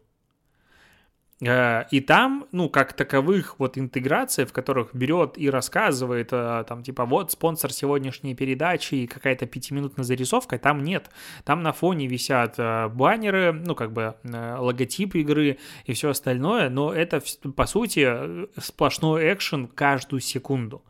Э, 1.41 1.85
и 1.89 2.01
там, 2.01 2.47
ну, 2.51 2.69
как 2.69 2.93
таковых 2.93 3.59
вот 3.59 3.77
интеграций, 3.77 4.45
в 4.45 4.51
которых 4.51 4.93
берет 4.93 5.37
и 5.37 5.49
рассказывает, 5.49 6.29
э, 6.31 6.65
там, 6.67 6.83
типа, 6.83 7.05
вот 7.05 7.31
спонсор 7.31 7.71
сегодняшней 7.71 8.35
передачи 8.35 8.95
и 8.95 9.07
какая-то 9.07 9.45
пятиминутная 9.45 10.03
зарисовка, 10.03 10.59
там 10.59 10.83
нет. 10.83 11.09
Там 11.45 11.63
на 11.63 11.71
фоне 11.71 12.07
висят 12.07 12.55
э, 12.57 12.89
баннеры, 12.89 13.53
ну, 13.53 13.75
как 13.75 13.93
бы 13.93 14.15
логотип 14.23 15.15
игры 15.15 15.57
и 15.85 15.93
все 15.93 16.09
остальное, 16.09 16.69
но 16.69 16.93
это, 16.93 17.21
по 17.55 17.65
сути, 17.65 18.49
сплошной 18.59 19.33
экшен 19.33 19.67
каждую 19.67 20.19
секунду. 20.19 20.83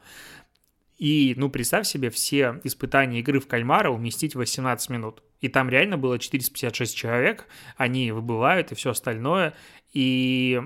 И, 0.98 1.34
ну, 1.38 1.50
представь 1.50 1.88
себе, 1.88 2.10
все 2.10 2.60
испытания 2.63 3.20
игры 3.20 3.39
в 3.39 3.48
кальмара 3.48 3.89
уместить 3.89 4.36
в 4.36 4.39
18 4.39 4.89
минут. 4.89 5.24
И 5.41 5.48
там 5.48 5.69
реально 5.69 5.98
было 5.98 6.19
456 6.19 6.96
человек, 6.96 7.48
они 7.77 8.12
выбывают 8.12 8.72
и 8.72 8.75
все 8.75 8.91
остальное. 8.91 9.53
И 9.93 10.62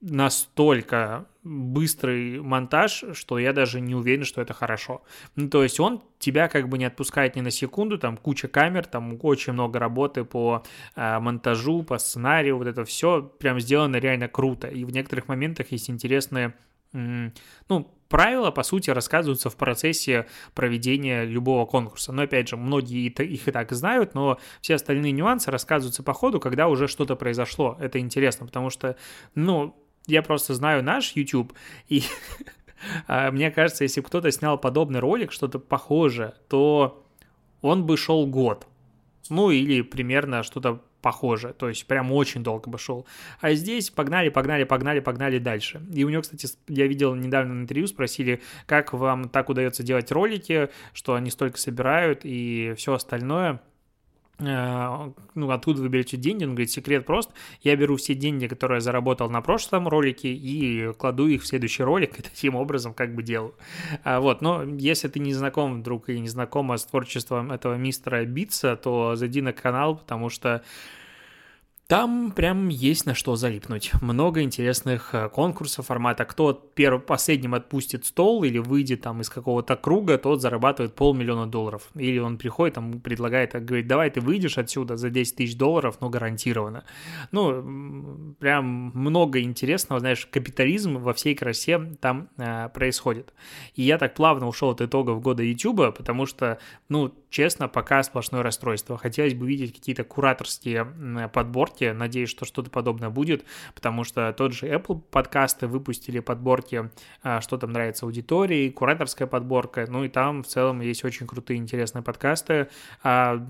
настолько 0.00 1.26
быстрый 1.42 2.40
монтаж, 2.40 3.04
что 3.12 3.38
я 3.38 3.52
даже 3.52 3.80
не 3.80 3.94
уверен, 3.94 4.24
что 4.24 4.42
это 4.42 4.52
хорошо. 4.52 5.02
Ну, 5.36 5.48
то 5.48 5.62
есть 5.62 5.80
он 5.80 6.02
тебя 6.18 6.48
как 6.48 6.68
бы 6.68 6.78
не 6.78 6.84
отпускает 6.84 7.36
ни 7.36 7.40
на 7.40 7.50
секунду, 7.50 7.98
там 7.98 8.16
куча 8.16 8.48
камер, 8.48 8.86
там 8.86 9.18
очень 9.22 9.52
много 9.52 9.78
работы 9.78 10.24
по 10.24 10.64
э, 10.94 11.18
монтажу, 11.18 11.82
по 11.82 11.98
сценарию, 11.98 12.58
вот 12.58 12.66
это 12.66 12.84
все 12.84 13.22
прям 13.22 13.60
сделано 13.60 13.96
реально 13.96 14.28
круто. 14.28 14.68
И 14.68 14.84
в 14.84 14.90
некоторых 14.90 15.28
моментах 15.28 15.72
есть 15.72 15.88
интересные 15.90 16.54
ну, 17.68 17.90
правила, 18.08 18.50
по 18.50 18.62
сути, 18.62 18.90
рассказываются 18.90 19.50
в 19.50 19.56
процессе 19.56 20.26
проведения 20.54 21.24
любого 21.24 21.66
конкурса. 21.66 22.12
Но, 22.12 22.22
опять 22.22 22.48
же, 22.48 22.56
многие 22.56 23.06
их 23.06 23.48
и 23.48 23.50
так 23.50 23.72
знают, 23.72 24.14
но 24.14 24.38
все 24.60 24.74
остальные 24.74 25.12
нюансы 25.12 25.50
рассказываются 25.50 26.02
по 26.02 26.12
ходу, 26.12 26.40
когда 26.40 26.68
уже 26.68 26.88
что-то 26.88 27.16
произошло. 27.16 27.76
Это 27.80 27.98
интересно, 27.98 28.46
потому 28.46 28.70
что, 28.70 28.96
ну, 29.34 29.76
я 30.06 30.22
просто 30.22 30.54
знаю 30.54 30.82
наш 30.84 31.12
YouTube, 31.12 31.52
и 31.88 32.02
а, 33.06 33.30
мне 33.30 33.50
кажется, 33.50 33.84
если 33.84 34.00
кто-то 34.00 34.30
снял 34.30 34.58
подобный 34.58 35.00
ролик, 35.00 35.32
что-то 35.32 35.58
похожее, 35.58 36.34
то 36.48 37.04
он 37.60 37.84
бы 37.84 37.96
шел 37.96 38.26
год. 38.26 38.66
Ну, 39.28 39.50
или 39.50 39.82
примерно 39.82 40.44
что-то 40.44 40.80
похоже, 41.06 41.54
то 41.56 41.68
есть 41.68 41.86
прям 41.86 42.10
очень 42.10 42.42
долго 42.42 42.68
бы 42.68 42.78
шел. 42.78 43.06
А 43.40 43.54
здесь 43.54 43.90
погнали, 43.90 44.28
погнали, 44.28 44.64
погнали, 44.64 44.98
погнали 44.98 45.38
дальше. 45.38 45.80
И 45.94 46.02
у 46.02 46.08
него, 46.08 46.22
кстати, 46.22 46.48
я 46.66 46.88
видел 46.88 47.14
недавно 47.14 47.54
на 47.54 47.62
интервью, 47.62 47.86
спросили, 47.86 48.42
как 48.66 48.92
вам 48.92 49.28
так 49.28 49.48
удается 49.48 49.84
делать 49.84 50.10
ролики, 50.10 50.68
что 50.92 51.14
они 51.14 51.30
столько 51.30 51.58
собирают 51.58 52.22
и 52.24 52.74
все 52.76 52.94
остальное– 52.94 53.60
ну, 54.38 55.50
откуда 55.50 55.80
вы 55.80 55.88
берете 55.88 56.16
деньги? 56.16 56.44
Он 56.44 56.50
говорит, 56.50 56.70
секрет 56.70 57.06
прост. 57.06 57.30
Я 57.62 57.74
беру 57.76 57.96
все 57.96 58.14
деньги, 58.14 58.46
которые 58.46 58.76
я 58.76 58.80
заработал 58.80 59.30
на 59.30 59.40
прошлом 59.40 59.88
ролике, 59.88 60.28
и 60.28 60.92
кладу 60.92 61.26
их 61.26 61.42
в 61.42 61.46
следующий 61.46 61.82
ролик, 61.82 62.18
и 62.18 62.22
таким 62.22 62.54
образом 62.54 62.92
как 62.92 63.14
бы 63.14 63.22
делаю. 63.22 63.54
А, 64.04 64.20
вот, 64.20 64.42
но 64.42 64.62
если 64.62 65.08
ты 65.08 65.20
не 65.20 65.32
знаком 65.32 65.80
вдруг 65.80 66.10
и 66.10 66.20
не 66.20 66.28
знакома 66.28 66.76
с 66.76 66.84
творчеством 66.84 67.50
этого 67.50 67.76
мистера 67.76 68.24
Битса, 68.24 68.76
то 68.76 69.16
зайди 69.16 69.40
на 69.40 69.52
канал, 69.52 69.96
потому 69.96 70.28
что 70.28 70.62
там 71.88 72.32
прям 72.32 72.68
есть 72.68 73.06
на 73.06 73.14
что 73.14 73.36
залипнуть. 73.36 73.92
Много 74.00 74.42
интересных 74.42 75.14
э, 75.14 75.28
конкурсов 75.28 75.86
формата. 75.86 76.24
Кто 76.24 76.52
первым, 76.52 77.00
последним 77.00 77.54
отпустит 77.54 78.04
стол 78.04 78.42
или 78.42 78.58
выйдет 78.58 79.02
там 79.02 79.20
из 79.20 79.30
какого-то 79.30 79.76
круга, 79.76 80.18
тот 80.18 80.42
зарабатывает 80.42 80.96
полмиллиона 80.96 81.46
долларов. 81.46 81.88
Или 81.94 82.18
он 82.18 82.38
приходит, 82.38 82.74
там 82.74 83.00
предлагает, 83.00 83.52
говорит, 83.64 83.86
давай 83.86 84.10
ты 84.10 84.20
выйдешь 84.20 84.58
отсюда 84.58 84.96
за 84.96 85.10
10 85.10 85.36
тысяч 85.36 85.56
долларов, 85.56 85.98
но 86.00 86.10
гарантированно. 86.10 86.82
Ну, 87.30 88.34
прям 88.40 88.90
много 88.92 89.40
интересного, 89.40 90.00
знаешь, 90.00 90.26
капитализм 90.26 90.98
во 90.98 91.12
всей 91.12 91.36
красе 91.36 91.78
там 92.00 92.30
э, 92.36 92.68
происходит. 92.70 93.32
И 93.76 93.84
я 93.84 93.98
так 93.98 94.14
плавно 94.14 94.48
ушел 94.48 94.70
от 94.70 94.80
итогов 94.80 95.22
года 95.22 95.44
YouTube, 95.44 95.96
потому 95.96 96.26
что, 96.26 96.58
ну, 96.88 97.14
честно, 97.30 97.68
пока 97.68 98.02
сплошное 98.02 98.42
расстройство. 98.42 98.98
Хотелось 98.98 99.34
бы 99.34 99.46
видеть 99.46 99.72
какие-то 99.72 100.02
кураторские 100.02 101.28
подборки, 101.32 101.75
подборки. 101.76 101.92
Надеюсь, 101.92 102.30
что 102.30 102.44
что-то 102.44 102.70
подобное 102.70 103.10
будет, 103.10 103.44
потому 103.74 104.04
что 104.04 104.32
тот 104.32 104.52
же 104.52 104.66
Apple 104.66 105.00
подкасты 105.10 105.66
выпустили 105.66 106.20
подборки, 106.20 106.90
а, 107.22 107.40
что 107.40 107.58
там 107.58 107.72
нравится 107.72 108.06
аудитории, 108.06 108.70
кураторская 108.70 109.28
подборка, 109.28 109.86
ну 109.88 110.04
и 110.04 110.08
там 110.08 110.42
в 110.42 110.46
целом 110.46 110.80
есть 110.80 111.04
очень 111.04 111.26
крутые, 111.26 111.58
интересные 111.58 112.02
подкасты. 112.02 112.68
А, 113.02 113.44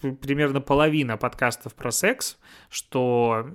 примерно 0.00 0.60
половина 0.60 1.16
подкастов 1.16 1.74
про 1.74 1.90
секс, 1.90 2.38
что 2.70 3.46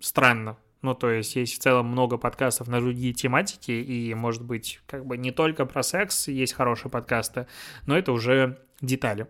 странно, 0.00 0.56
ну, 0.82 0.94
то 0.94 1.10
есть 1.10 1.36
есть 1.36 1.54
в 1.54 1.58
целом 1.58 1.86
много 1.86 2.18
подкастов 2.18 2.68
на 2.68 2.80
другие 2.80 3.12
тематики, 3.12 3.72
и, 3.72 4.14
может 4.14 4.42
быть, 4.42 4.80
как 4.86 5.06
бы 5.06 5.16
не 5.16 5.30
только 5.30 5.64
про 5.64 5.82
секс 5.82 6.28
есть 6.28 6.54
хорошие 6.54 6.90
подкасты, 6.90 7.46
но 7.86 7.96
это 7.96 8.12
уже 8.12 8.58
детали. 8.80 9.26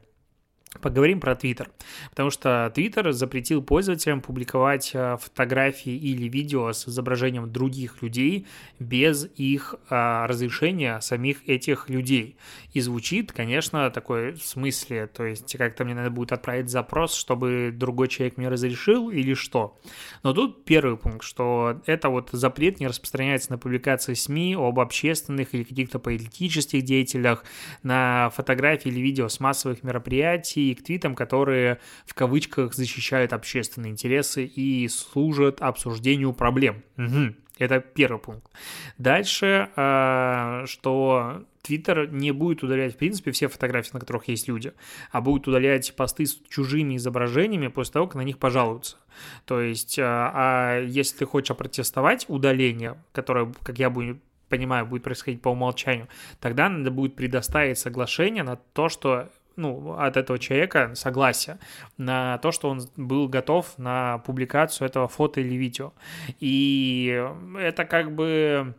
Поговорим 0.80 1.20
про 1.20 1.34
Twitter, 1.34 1.68
потому 2.10 2.30
что 2.30 2.72
Twitter 2.74 3.12
запретил 3.12 3.62
пользователям 3.62 4.22
публиковать 4.22 4.92
э, 4.94 5.18
фотографии 5.20 5.92
или 5.92 6.28
видео 6.28 6.72
с 6.72 6.88
изображением 6.88 7.52
других 7.52 8.00
людей 8.00 8.46
без 8.78 9.28
их 9.36 9.74
а, 9.90 10.26
разрешения 10.26 10.98
самих 11.00 11.46
этих 11.46 11.90
людей. 11.90 12.36
И 12.72 12.80
звучит, 12.80 13.32
конечно, 13.32 13.90
такой 13.90 14.32
в 14.32 14.42
смысле, 14.42 15.06
то 15.08 15.24
есть 15.24 15.56
как-то 15.56 15.84
мне 15.84 15.94
надо 15.94 16.10
будет 16.10 16.32
отправить 16.32 16.70
запрос, 16.70 17.14
чтобы 17.14 17.70
другой 17.72 18.08
человек 18.08 18.38
мне 18.38 18.48
разрешил 18.48 19.10
или 19.10 19.34
что. 19.34 19.78
Но 20.22 20.32
тут 20.32 20.64
первый 20.64 20.96
пункт, 20.96 21.22
что 21.22 21.82
это 21.86 22.08
вот 22.08 22.30
запрет 22.32 22.80
не 22.80 22.86
распространяется 22.86 23.52
на 23.52 23.58
публикации 23.58 24.14
СМИ 24.14 24.56
об 24.58 24.80
общественных 24.80 25.54
или 25.54 25.64
каких-то 25.64 25.98
политических 25.98 26.82
деятелях, 26.82 27.44
на 27.82 28.30
фотографии 28.30 28.88
или 28.88 29.00
видео 29.00 29.28
с 29.28 29.38
массовых 29.38 29.82
мероприятий, 29.82 30.62
и 30.71 30.75
к 30.75 30.83
твитам, 30.83 31.14
которые 31.14 31.78
в 32.07 32.14
кавычках 32.14 32.75
защищают 32.75 33.33
общественные 33.33 33.92
интересы 33.92 34.45
и 34.45 34.88
служат 34.88 35.61
обсуждению 35.61 36.33
проблем. 36.33 36.83
Угу. 36.97 37.35
Это 37.59 37.81
первый 37.81 38.19
пункт. 38.19 38.50
Дальше, 38.99 39.69
э, 39.76 40.64
что 40.66 41.45
Твиттер 41.62 42.11
не 42.11 42.33
будет 42.33 42.64
удалять, 42.64 42.95
в 42.95 42.97
принципе, 42.97 43.31
все 43.31 43.47
фотографии, 43.47 43.90
на 43.92 44.00
которых 44.00 44.26
есть 44.28 44.49
люди, 44.49 44.73
а 45.12 45.21
будет 45.21 45.47
удалять 45.47 45.95
посты 45.95 46.26
с 46.26 46.40
чужими 46.49 46.97
изображениями 46.97 47.69
после 47.69 47.92
того, 47.92 48.07
как 48.09 48.16
на 48.16 48.23
них 48.23 48.38
пожалуются. 48.38 48.97
То 49.45 49.61
есть, 49.61 49.99
э, 49.99 50.02
а 50.04 50.81
если 50.81 51.19
ты 51.19 51.26
хочешь 51.26 51.52
опротестовать 51.52 52.25
удаление, 52.28 52.97
которое, 53.12 53.52
как 53.62 53.78
я 53.78 53.90
буду 53.90 54.19
понимаю, 54.49 54.85
будет 54.85 55.02
происходить 55.02 55.40
по 55.40 55.49
умолчанию, 55.49 56.09
тогда 56.38 56.69
надо 56.69 56.90
будет 56.90 57.16
предоставить 57.16 57.78
соглашение 57.78 58.42
на 58.42 58.57
то, 58.57 58.90
что 58.90 59.31
ну, 59.56 59.94
от 59.94 60.16
этого 60.16 60.38
человека 60.38 60.92
согласие 60.94 61.59
на 61.97 62.38
то, 62.38 62.52
что 62.52 62.68
он 62.68 62.80
был 62.97 63.28
готов 63.28 63.78
на 63.78 64.18
публикацию 64.18 64.88
этого 64.88 65.09
фото 65.09 65.40
или 65.40 65.54
видео. 65.54 65.92
И 66.40 67.23
это 67.59 67.85
как 67.85 68.14
бы 68.14 68.75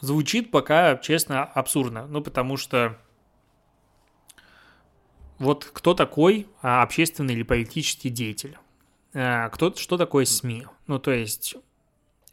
звучит 0.00 0.50
пока, 0.50 0.96
честно, 0.96 1.44
абсурдно. 1.44 2.06
Ну, 2.06 2.20
потому 2.20 2.56
что 2.56 2.98
вот 5.38 5.64
кто 5.64 5.94
такой 5.94 6.46
а, 6.60 6.82
общественный 6.82 7.34
или 7.34 7.42
политический 7.42 8.10
деятель? 8.10 8.58
А, 9.14 9.48
кто, 9.48 9.74
что 9.74 9.96
такое 9.96 10.24
СМИ? 10.24 10.66
Ну, 10.86 10.98
то 10.98 11.10
есть 11.12 11.56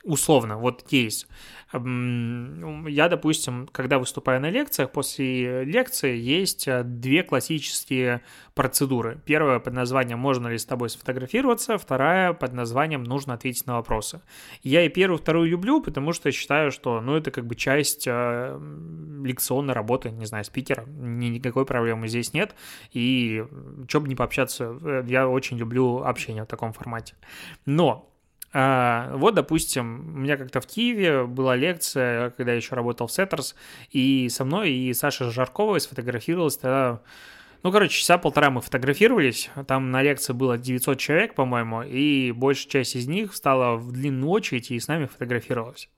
условно, 0.10 0.58
вот 0.58 0.84
кейс. 0.84 1.28
Я, 1.72 3.10
допустим, 3.10 3.70
когда 3.72 4.00
выступаю 4.00 4.42
на 4.42 4.50
лекциях, 4.50 4.92
после 4.92 5.64
лекции 5.64 6.18
есть 6.18 6.68
э, 6.68 6.82
две 6.84 7.22
классические 7.22 8.22
процедуры. 8.56 9.22
Первая 9.24 9.60
под 9.60 9.74
названием 9.74 10.18
«Можно 10.18 10.48
ли 10.48 10.58
с 10.58 10.66
тобой 10.66 10.90
сфотографироваться?», 10.90 11.78
вторая 11.78 12.34
под 12.34 12.54
названием 12.54 13.04
«Нужно 13.04 13.36
ответить 13.36 13.68
на 13.68 13.76
вопросы». 13.76 14.22
Я 14.64 14.84
и 14.84 14.90
первую, 14.90 15.20
вторую 15.20 15.48
люблю, 15.48 15.80
потому 15.80 16.12
что 16.12 16.32
считаю, 16.32 16.72
что 16.72 17.02
ну, 17.02 17.16
это 17.16 17.30
как 17.30 17.46
бы 17.46 17.54
часть 17.54 18.08
э, 18.08 18.60
лекционной 19.24 19.76
работы, 19.76 20.10
не 20.10 20.26
знаю, 20.26 20.46
спикера. 20.46 20.86
Ни, 20.88 21.28
никакой 21.28 21.68
проблемы 21.68 22.08
здесь 22.08 22.34
нет. 22.34 22.56
И 22.94 23.46
что 23.88 24.02
бы 24.02 24.08
не 24.08 24.16
пообщаться, 24.16 24.76
э, 24.82 25.04
я 25.08 25.28
очень 25.28 25.60
люблю 25.60 26.02
общение 26.04 26.46
в 26.46 26.48
таком 26.48 26.74
формате. 26.74 27.14
Но 27.68 28.09
вот, 28.54 29.36
допустим, 29.36 30.16
у 30.16 30.20
меня 30.20 30.38
как-то 30.38 30.60
в 30.60 30.68
Киеве 30.68 31.26
была 31.26 31.56
лекция, 31.56 32.32
когда 32.32 32.52
я 32.52 32.58
еще 32.58 32.76
работал 32.76 33.08
в 33.08 33.12
Сеттерс, 33.12 33.56
и 33.92 34.28
со 34.30 34.44
мной 34.44 34.72
и 34.72 34.94
Саша 34.94 35.30
Жарковой 35.30 35.80
сфотографировалась 35.80 36.58
тогда... 36.58 37.02
Ну, 37.62 37.72
короче, 37.72 38.00
часа 38.00 38.18
полтора 38.18 38.50
мы 38.50 38.62
фотографировались. 38.62 39.50
Там 39.68 39.92
на 39.92 40.02
лекции 40.02 40.32
было 40.32 40.58
900 40.58 40.98
человек, 40.98 41.36
по-моему, 41.36 41.84
и 41.84 42.32
большая 42.32 42.72
часть 42.72 42.96
из 42.96 43.08
них 43.08 43.34
встала 43.34 43.76
в 43.76 43.92
длинную 43.92 44.30
очередь 44.30 44.72
и 44.72 44.80
с 44.80 44.88
нами 44.88 45.06
фотографировалась. 45.06 45.90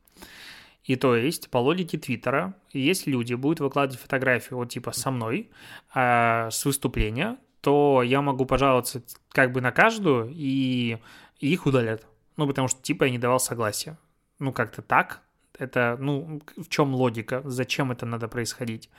И 0.83 0.95
то 0.95 1.15
есть, 1.15 1.49
по 1.49 1.59
логике 1.59 1.97
Твиттера, 1.97 2.55
если 2.73 3.11
люди 3.11 3.35
будут 3.35 3.59
выкладывать 3.59 4.01
фотографию 4.01 4.57
вот 4.57 4.69
типа 4.69 4.91
со 4.91 5.11
мной 5.11 5.51
э, 5.93 6.49
с 6.49 6.65
выступления, 6.65 7.37
то 7.61 8.01
я 8.03 8.21
могу 8.21 8.45
пожаловаться 8.45 9.03
как 9.29 9.51
бы 9.51 9.61
на 9.61 9.71
каждую, 9.71 10.31
и 10.33 10.97
их 11.39 11.65
удалят. 11.67 12.07
Ну, 12.41 12.47
потому 12.47 12.67
что 12.67 12.81
типа 12.81 13.03
я 13.03 13.11
не 13.11 13.19
давал 13.19 13.39
согласия. 13.39 13.99
Ну, 14.39 14.51
как-то 14.51 14.81
так. 14.81 15.21
Это, 15.59 15.95
ну, 15.99 16.41
в 16.57 16.69
чем 16.69 16.95
логика? 16.95 17.43
Зачем 17.45 17.91
это 17.91 18.07
надо 18.07 18.27
происходить? 18.27 18.89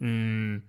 И 0.00 0.62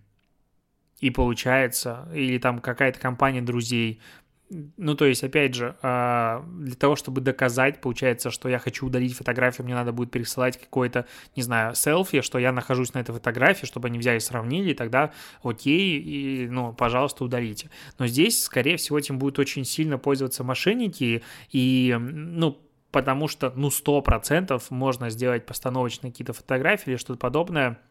получается, 1.16 2.10
или 2.14 2.38
там 2.38 2.60
какая-то 2.60 3.00
компания 3.00 3.42
друзей 3.42 4.02
ну, 4.50 4.96
то 4.96 5.06
есть, 5.06 5.24
опять 5.24 5.54
же, 5.54 5.76
а, 5.82 6.44
для 6.58 6.76
того, 6.76 6.96
чтобы 6.96 7.22
доказать, 7.22 7.82
получается, 7.82 8.32
что 8.32 8.50
я 8.50 8.58
хочу 8.58 8.88
удалить 8.88 9.16
фотографию, 9.16 9.66
мне 9.66 9.76
надо 9.76 9.92
будет 9.92 10.12
пересылать 10.12 10.60
какой-то, 10.60 11.06
не 11.36 11.44
знаю, 11.44 11.76
селфи, 11.76 12.22
что 12.22 12.40
я 12.40 12.52
нахожусь 12.52 12.94
на 12.94 13.00
этой 13.00 13.14
фотографии, 13.14 13.66
чтобы 13.66 13.88
они 13.88 14.00
взяли 14.00 14.18
и 14.18 14.22
сравнили, 14.22 14.72
и 14.72 14.74
тогда 14.74 15.12
окей, 15.44 16.00
и, 16.00 16.48
ну, 16.48 16.74
пожалуйста, 16.74 17.24
удалите. 17.24 17.70
Но 18.00 18.08
здесь, 18.08 18.44
скорее 18.44 18.78
всего, 18.78 18.98
этим 18.98 19.20
будут 19.20 19.38
очень 19.40 19.66
сильно 19.66 19.98
пользоваться 19.98 20.44
мошенники, 20.44 21.24
и, 21.52 21.96
ну, 22.00 22.60
потому 22.92 23.28
что, 23.28 23.54
ну, 23.56 23.70
100% 23.70 24.62
можно 24.72 25.12
сделать 25.12 25.46
постановочные 25.46 26.12
какие-то 26.12 26.34
фотографии 26.34 26.92
или 26.92 26.98
что-то 26.98 27.20
подобное– 27.20 27.80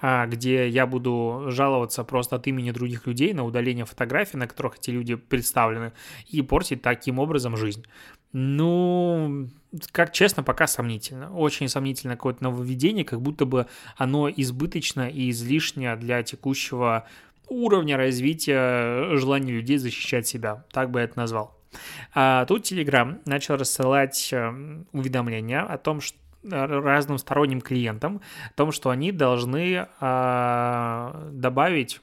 где 0.00 0.68
я 0.68 0.86
буду 0.86 1.46
жаловаться 1.48 2.04
просто 2.04 2.36
от 2.36 2.46
имени 2.46 2.70
других 2.70 3.06
людей 3.06 3.32
на 3.32 3.44
удаление 3.44 3.84
фотографий, 3.84 4.36
на 4.36 4.46
которых 4.46 4.78
эти 4.78 4.90
люди 4.90 5.16
представлены, 5.16 5.92
и 6.28 6.42
портить 6.42 6.82
таким 6.82 7.18
образом 7.18 7.56
жизнь. 7.56 7.84
Ну, 8.32 9.48
как 9.92 10.12
честно, 10.12 10.42
пока 10.42 10.66
сомнительно. 10.66 11.34
Очень 11.34 11.68
сомнительно 11.68 12.14
какое-то 12.14 12.44
нововведение, 12.44 13.04
как 13.04 13.20
будто 13.20 13.46
бы 13.46 13.66
оно 13.96 14.28
избыточно 14.28 15.08
и 15.08 15.30
излишне 15.30 15.96
для 15.96 16.22
текущего 16.22 17.06
уровня 17.48 17.96
развития 17.96 19.16
желания 19.16 19.52
людей 19.52 19.78
защищать 19.78 20.26
себя. 20.26 20.64
Так 20.72 20.90
бы 20.90 21.00
я 21.00 21.06
это 21.06 21.18
назвал. 21.18 21.56
А 22.14 22.44
тут 22.46 22.70
Telegram 22.70 23.20
начал 23.26 23.56
рассылать 23.56 24.30
э, 24.32 24.84
уведомления 24.92 25.60
о 25.60 25.76
том, 25.78 26.00
что 26.00 26.18
разным 26.50 27.18
сторонним 27.18 27.60
клиентам 27.60 28.20
о 28.50 28.52
том, 28.54 28.72
что 28.72 28.90
они 28.90 29.12
должны 29.12 29.86
э, 30.00 31.30
добавить, 31.32 32.00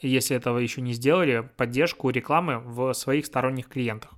если 0.00 0.36
этого 0.36 0.58
еще 0.58 0.80
не 0.80 0.92
сделали, 0.92 1.48
поддержку 1.56 2.10
рекламы 2.10 2.58
в 2.58 2.92
своих 2.94 3.26
сторонних 3.26 3.68
клиентах 3.68 4.12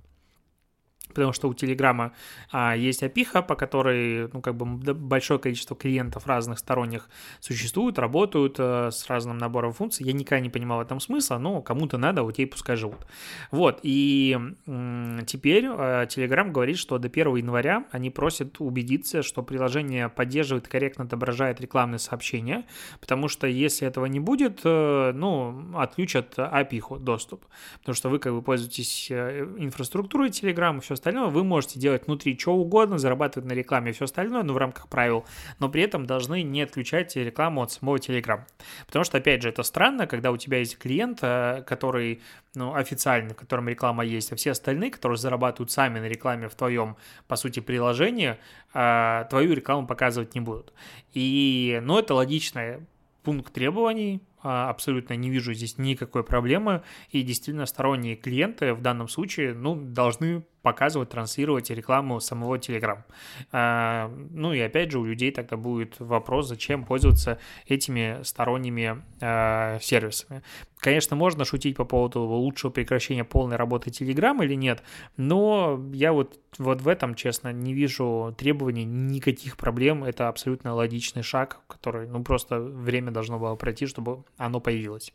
потому 1.15 1.33
что 1.33 1.47
у 1.47 1.53
Телеграма 1.53 2.11
а, 2.51 2.75
есть 2.75 3.01
опиха, 3.01 3.41
по 3.41 3.55
которой, 3.55 4.29
ну, 4.31 4.41
как 4.41 4.55
бы 4.55 4.65
большое 4.93 5.39
количество 5.39 5.75
клиентов 5.75 6.27
разных 6.27 6.59
сторонних 6.59 7.09
существуют, 7.39 7.97
работают 7.97 8.57
а, 8.59 8.89
с 8.91 9.07
разным 9.09 9.37
набором 9.37 9.73
функций. 9.73 10.05
Я 10.05 10.13
никогда 10.13 10.41
не 10.41 10.49
понимал 10.49 10.79
в 10.79 10.81
этом 10.81 10.99
смысла, 10.99 11.37
но 11.37 11.61
кому-то 11.61 11.97
надо, 11.97 12.23
у 12.23 12.31
тебя 12.31 12.47
пускай 12.47 12.75
живут. 12.75 13.07
Вот, 13.49 13.79
и 13.81 14.37
м- 14.67 15.25
теперь 15.25 15.65
а, 15.67 16.05
Telegram 16.05 16.51
говорит, 16.51 16.77
что 16.77 16.97
до 16.97 17.07
1 17.07 17.35
января 17.37 17.85
они 17.91 18.09
просят 18.09 18.59
убедиться, 18.59 19.23
что 19.23 19.41
приложение 19.41 20.09
поддерживает, 20.09 20.67
корректно 20.67 21.05
отображает 21.05 21.61
рекламные 21.61 21.99
сообщения, 21.99 22.65
потому 22.99 23.29
что 23.29 23.47
если 23.47 23.87
этого 23.87 24.05
не 24.05 24.19
будет, 24.19 24.61
а, 24.65 25.13
ну, 25.13 25.77
отключат 25.77 26.33
опиху 26.37 26.97
доступ, 26.97 27.45
потому 27.79 27.95
что 27.95 28.09
вы 28.09 28.19
как 28.19 28.33
бы 28.33 28.41
пользуетесь 28.41 29.07
э, 29.09 29.45
инфраструктурой 29.57 30.29
Telegram 30.29 30.77
и 30.77 30.81
все 30.81 30.95
остальное, 30.95 31.04
вы 31.11 31.43
можете 31.43 31.79
делать 31.79 32.07
внутри 32.07 32.37
что 32.37 32.53
угодно, 32.53 32.97
зарабатывать 32.97 33.47
на 33.47 33.53
рекламе 33.53 33.91
и 33.91 33.93
все 33.93 34.05
остальное, 34.05 34.43
но 34.43 34.53
в 34.53 34.57
рамках 34.57 34.87
правил, 34.87 35.25
но 35.59 35.69
при 35.69 35.83
этом 35.83 36.05
должны 36.05 36.43
не 36.43 36.61
отключать 36.61 37.15
рекламу 37.15 37.61
от 37.61 37.71
самого 37.71 37.97
Telegram. 37.97 38.41
Потому 38.85 39.05
что, 39.05 39.17
опять 39.17 39.41
же, 39.41 39.49
это 39.49 39.63
странно, 39.63 40.07
когда 40.07 40.31
у 40.31 40.37
тебя 40.37 40.59
есть 40.59 40.77
клиент, 40.77 41.19
э, 41.21 41.63
который, 41.65 42.21
ну, 42.55 42.73
официальный, 42.73 43.33
в 43.33 43.37
котором 43.37 43.69
реклама 43.69 44.03
есть, 44.03 44.31
а 44.31 44.35
все 44.35 44.51
остальные, 44.51 44.91
которые 44.91 45.17
зарабатывают 45.17 45.71
сами 45.71 45.99
на 45.99 46.05
рекламе 46.05 46.49
в 46.49 46.55
твоем, 46.55 46.97
по 47.27 47.35
сути, 47.35 47.59
приложении, 47.59 48.37
э, 48.73 49.25
твою 49.29 49.53
рекламу 49.53 49.87
показывать 49.87 50.35
не 50.35 50.41
будут. 50.41 50.73
И, 51.13 51.79
ну, 51.83 51.99
это 51.99 52.13
логичный 52.13 52.79
пункт 53.23 53.53
требований, 53.53 54.21
а, 54.47 54.69
абсолютно 54.69 55.15
не 55.15 55.31
вижу 55.31 55.53
здесь 55.53 55.79
никакой 55.79 56.23
проблемы, 56.23 56.83
и 57.09 57.23
действительно 57.23 57.65
сторонние 57.65 58.15
клиенты 58.15 58.75
в 58.75 58.81
данном 58.81 59.07
случае, 59.07 59.55
ну, 59.55 59.75
должны 59.75 60.45
показывать, 60.65 61.09
транслировать 61.09 61.69
рекламу 61.69 62.19
самого 62.19 62.55
Telegram. 62.55 63.03
А, 63.51 64.11
ну 64.31 64.51
и 64.51 64.59
опять 64.59 64.91
же 64.91 64.97
у 64.97 65.05
людей 65.05 65.31
тогда 65.31 65.57
будет 65.57 65.99
вопрос, 65.99 66.47
зачем 66.47 66.83
пользоваться 66.85 67.37
этими 67.67 68.23
сторонними 68.23 69.03
а, 69.21 69.77
сервисами. 69.79 70.41
Конечно, 70.79 71.15
можно 71.15 71.45
шутить 71.45 71.77
по 71.77 71.85
поводу 71.85 72.21
лучшего 72.21 72.71
прекращения 72.71 73.23
полной 73.23 73.57
работы 73.57 73.91
Telegram 73.91 74.43
или 74.43 74.55
нет, 74.55 74.83
но 75.17 75.79
я 75.93 76.11
вот, 76.13 76.39
вот 76.57 76.81
в 76.81 76.87
этом, 76.87 77.15
честно, 77.15 77.53
не 77.53 77.73
вижу 77.73 78.35
требований, 78.37 78.85
никаких 78.85 79.57
проблем. 79.57 80.03
Это 80.03 80.27
абсолютно 80.27 80.73
логичный 80.73 81.23
шаг, 81.23 81.59
который, 81.67 82.07
ну, 82.07 82.23
просто 82.23 82.59
время 82.59 83.11
должно 83.11 83.39
было 83.39 83.55
пройти, 83.55 83.85
чтобы 83.85 84.23
оно 84.37 84.59
появилось. 84.59 85.13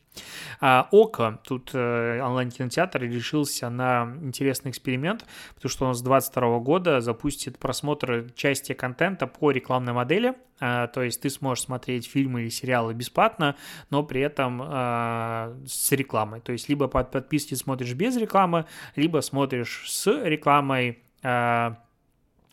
А 0.61 0.89
Око, 0.91 1.41
тут 1.45 1.71
э, 1.75 2.21
онлайн-кинотеатр 2.23 3.03
решился 3.03 3.69
на 3.69 4.17
интересный 4.23 4.71
эксперимент– 4.71 5.25
потому 5.55 5.71
что 5.71 5.87
он 5.87 5.95
с 5.95 6.03
2022 6.03 6.59
года 6.61 7.01
запустит 7.01 7.59
просмотр 7.59 8.31
части 8.35 8.73
контента 8.73 9.27
по 9.27 9.51
рекламной 9.51 9.93
модели, 9.93 10.35
а, 10.61 10.87
то 10.89 11.03
есть 11.03 11.23
ты 11.23 11.31
сможешь 11.31 11.65
смотреть 11.65 12.07
фильмы 12.07 12.43
или 12.43 12.49
сериалы 12.49 12.93
бесплатно, 12.95 13.57
но 13.89 14.03
при 14.03 14.21
этом 14.21 14.63
э, 14.63 15.57
с 15.67 15.93
рекламой. 15.93 16.41
То 16.41 16.53
есть 16.53 16.69
либо 16.69 16.87
под 16.87 17.11
подписке 17.11 17.57
смотришь 17.57 17.95
без 17.95 18.17
рекламы, 18.17 18.67
либо 18.95 19.21
смотришь 19.21 19.85
с 19.91 20.07
рекламой, 20.07 21.03
э, 21.23 21.75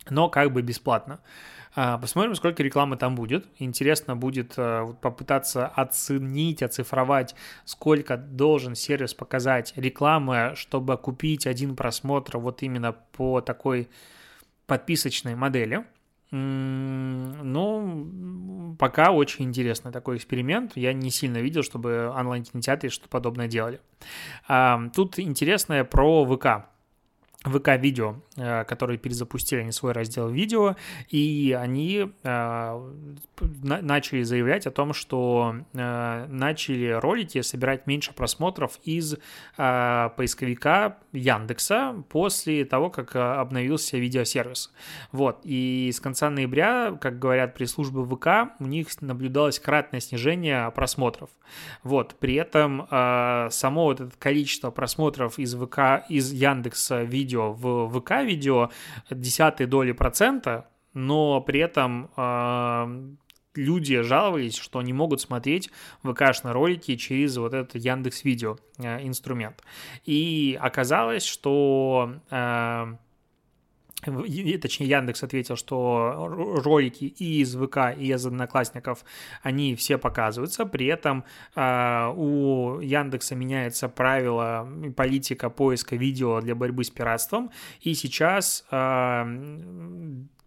но 0.09 0.29
как 0.29 0.53
бы 0.53 0.61
бесплатно. 0.61 1.19
А, 1.19 1.21
посмотрим, 2.01 2.33
сколько 2.35 2.63
рекламы 2.63 2.97
там 2.97 3.13
будет. 3.15 3.45
Интересно 3.59 4.15
будет 4.15 4.53
э, 4.57 4.85
попытаться 5.01 5.67
оценить, 5.67 6.63
оцифровать, 6.63 7.35
сколько 7.65 8.17
должен 8.17 8.73
сервис 8.73 9.13
показать 9.13 9.73
рекламы, 9.75 10.53
чтобы 10.55 10.97
купить 10.97 11.45
один 11.45 11.75
просмотр 11.75 12.39
вот 12.39 12.63
именно 12.63 12.93
по 12.93 13.41
такой 13.41 13.89
подписочной 14.65 15.35
модели. 15.35 15.85
Ну, 16.31 17.55
пока 18.77 19.11
очень 19.11 19.45
интересный 19.45 19.91
такой 19.93 20.17
эксперимент. 20.17 20.73
Я 20.75 20.91
не 20.93 21.09
сильно 21.09 21.37
видел, 21.37 21.63
чтобы 21.63 22.09
онлайн-кинотеатры 22.09 22.89
что-то 22.89 23.07
подобное 23.09 23.47
делали. 23.47 23.79
Тут 24.93 25.19
интересное 25.19 25.85
про 25.85 26.25
ВК. 26.25 26.65
ВК-видео, 27.49 28.15
э, 28.35 28.63
которые 28.65 28.97
перезапустили 28.97 29.61
они 29.61 29.71
свой 29.71 29.91
раздел 29.91 30.29
видео, 30.29 30.75
и 31.09 31.55
они 31.59 32.11
э, 32.23 32.93
начали 33.41 34.23
заявлять 34.23 34.65
о 34.65 34.71
том, 34.71 34.93
что 34.93 35.55
э, 35.73 36.25
начали 36.29 36.89
ролики 36.89 37.41
собирать 37.41 37.87
меньше 37.87 38.13
просмотров 38.13 38.79
из 38.83 39.15
поисковика 39.55 40.97
Яндекса 41.11 42.03
после 42.09 42.65
того, 42.65 42.89
как 42.89 43.15
обновился 43.15 43.97
видеосервис. 43.97 44.73
Вот, 45.11 45.39
и 45.43 45.91
с 45.93 45.99
конца 45.99 46.29
ноября, 46.29 46.97
как 46.99 47.19
говорят 47.19 47.53
пресс-службы 47.53 48.05
ВК, 48.05 48.53
у 48.59 48.65
них 48.65 48.87
наблюдалось 49.01 49.59
кратное 49.59 49.99
снижение 49.99 50.71
просмотров. 50.71 51.29
Вот, 51.83 52.15
при 52.19 52.35
этом 52.35 52.87
само 52.89 53.85
вот 53.85 54.01
это 54.01 54.11
количество 54.17 54.71
просмотров 54.71 55.39
из 55.39 55.55
ВК, 55.55 56.03
из 56.09 56.31
Яндекса 56.31 57.03
видео 57.03 57.17
видео 57.27 57.51
в 57.51 57.99
ВК-видео 57.99 58.69
десятой 59.09 59.65
доли 59.65 59.91
процента, 59.91 60.67
но 60.93 61.41
при 61.41 61.59
этом 61.59 62.09
э, 62.15 63.15
люди 63.57 64.01
жаловались, 64.01 64.55
что 64.55 64.81
не 64.81 64.93
могут 64.93 65.21
смотреть 65.21 65.69
ВК-шные 66.03 66.53
ролики 66.53 66.95
через 66.95 67.37
вот 67.37 67.53
этот 67.53 67.75
Яндекс 67.75 68.23
Видео 68.23 68.57
э, 68.77 69.05
инструмент. 69.05 69.61
И 70.05 70.57
оказалось, 70.61 71.25
что 71.25 72.13
э, 72.29 72.95
точнее, 74.03 74.87
Яндекс 74.87 75.23
ответил, 75.23 75.55
что 75.55 76.27
ролики 76.63 77.05
и 77.05 77.41
из 77.41 77.55
ВК, 77.55 77.95
и 77.97 78.13
из 78.13 78.25
Одноклассников, 78.25 79.03
они 79.41 79.75
все 79.75 79.97
показываются, 79.97 80.65
при 80.65 80.85
этом 80.85 81.23
э, 81.55 82.13
у 82.15 82.79
Яндекса 82.79 83.35
меняется 83.35 83.89
правило, 83.89 84.67
политика 84.95 85.49
поиска 85.49 85.95
видео 85.95 86.41
для 86.41 86.55
борьбы 86.55 86.83
с 86.83 86.89
пиратством, 86.89 87.49
и 87.81 87.93
сейчас 87.95 88.65
э, 88.71 89.25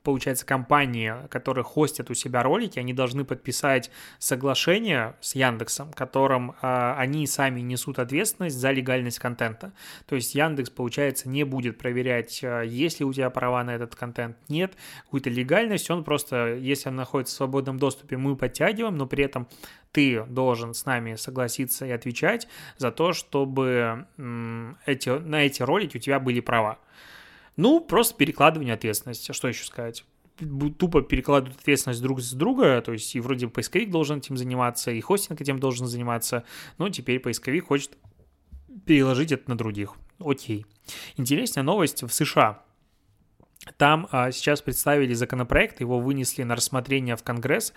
получается, 0.02 0.46
компании, 0.46 1.14
которые 1.28 1.64
хостят 1.64 2.10
у 2.10 2.14
себя 2.14 2.42
ролики, 2.42 2.78
они 2.78 2.92
должны 2.92 3.24
подписать 3.24 3.90
соглашение 4.18 5.14
с 5.20 5.34
Яндексом, 5.34 5.92
которым 5.92 6.52
э, 6.62 6.94
они 6.96 7.26
сами 7.26 7.60
несут 7.60 7.98
ответственность 7.98 8.56
за 8.56 8.70
легальность 8.70 9.18
контента. 9.18 9.72
То 10.06 10.14
есть 10.14 10.34
Яндекс, 10.34 10.70
получается, 10.70 11.28
не 11.28 11.44
будет 11.44 11.78
проверять, 11.78 12.40
э, 12.42 12.64
есть 12.66 13.00
ли 13.00 13.06
у 13.06 13.12
тебя 13.12 13.30
права 13.30 13.62
на 13.62 13.74
этот 13.74 13.94
контент, 13.94 14.36
нет, 14.48 14.74
какую-то 15.04 15.30
легальность, 15.30 15.90
он 15.90 16.04
просто, 16.04 16.54
если 16.54 16.88
он 16.88 16.96
находится 16.96 17.34
в 17.34 17.36
свободном 17.36 17.78
доступе, 17.78 18.16
мы 18.16 18.36
подтягиваем, 18.36 18.96
но 18.96 19.06
при 19.06 19.24
этом 19.24 19.48
ты 19.92 20.24
должен 20.24 20.72
с 20.72 20.86
нами 20.86 21.16
согласиться 21.16 21.86
и 21.86 21.90
отвечать 21.90 22.48
за 22.78 22.90
то, 22.92 23.12
чтобы 23.12 24.06
эти, 24.86 25.18
на 25.18 25.44
эти 25.44 25.62
ролики 25.62 25.96
у 25.96 26.00
тебя 26.00 26.20
были 26.20 26.40
права. 26.40 26.78
Ну, 27.60 27.78
просто 27.80 28.14
перекладывание 28.16 28.72
ответственности. 28.72 29.32
Что 29.32 29.48
еще 29.48 29.64
сказать? 29.64 30.04
тупо 30.78 31.02
перекладывают 31.02 31.60
ответственность 31.60 32.00
друг 32.00 32.22
с 32.22 32.32
друга, 32.32 32.80
то 32.80 32.92
есть 32.92 33.14
и 33.14 33.20
вроде 33.20 33.46
поисковик 33.46 33.90
должен 33.90 34.20
этим 34.20 34.38
заниматься, 34.38 34.90
и 34.90 34.98
хостинг 34.98 35.38
этим 35.38 35.58
должен 35.58 35.86
заниматься, 35.86 36.44
но 36.78 36.88
теперь 36.88 37.20
поисковик 37.20 37.66
хочет 37.66 37.98
переложить 38.86 39.32
это 39.32 39.50
на 39.50 39.58
других. 39.58 39.96
Окей. 40.18 40.64
Интересная 41.18 41.62
новость 41.62 42.02
в 42.02 42.08
США. 42.08 42.62
Там 43.76 44.08
а, 44.10 44.30
сейчас 44.30 44.62
представили 44.62 45.12
законопроект, 45.12 45.80
его 45.80 46.00
вынесли 46.00 46.42
на 46.44 46.56
рассмотрение 46.56 47.16
в 47.16 47.22
Конгресс 47.22 47.74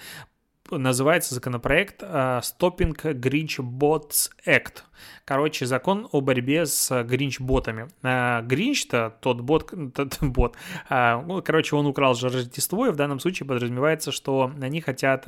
называется 0.71 1.35
законопроект 1.35 2.01
uh, 2.03 2.41
Stopping 2.41 2.95
Grinch 2.95 3.59
Bots 3.59 4.29
Act. 4.45 4.83
Короче, 5.25 5.65
закон 5.65 6.07
о 6.11 6.21
борьбе 6.21 6.65
с 6.65 7.03
гринч-ботами. 7.03 7.87
Гринч-то, 8.01 9.15
тот 9.21 9.41
бот, 9.41 9.73
тот 9.93 10.17
бот, 10.21 10.55
uh, 10.89 11.41
короче, 11.41 11.75
он 11.75 11.85
украл 11.85 12.15
же 12.15 12.29
Рождество, 12.29 12.87
и 12.87 12.91
в 12.91 12.95
данном 12.95 13.19
случае 13.19 13.47
подразумевается, 13.47 14.11
что 14.11 14.51
они 14.61 14.81
хотят 14.81 15.27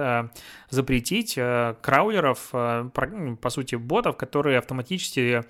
запретить 0.69 1.35
краулеров, 1.35 2.49
по 2.51 3.49
сути, 3.49 3.75
ботов, 3.75 4.17
которые 4.17 4.57
автоматически 4.57 5.43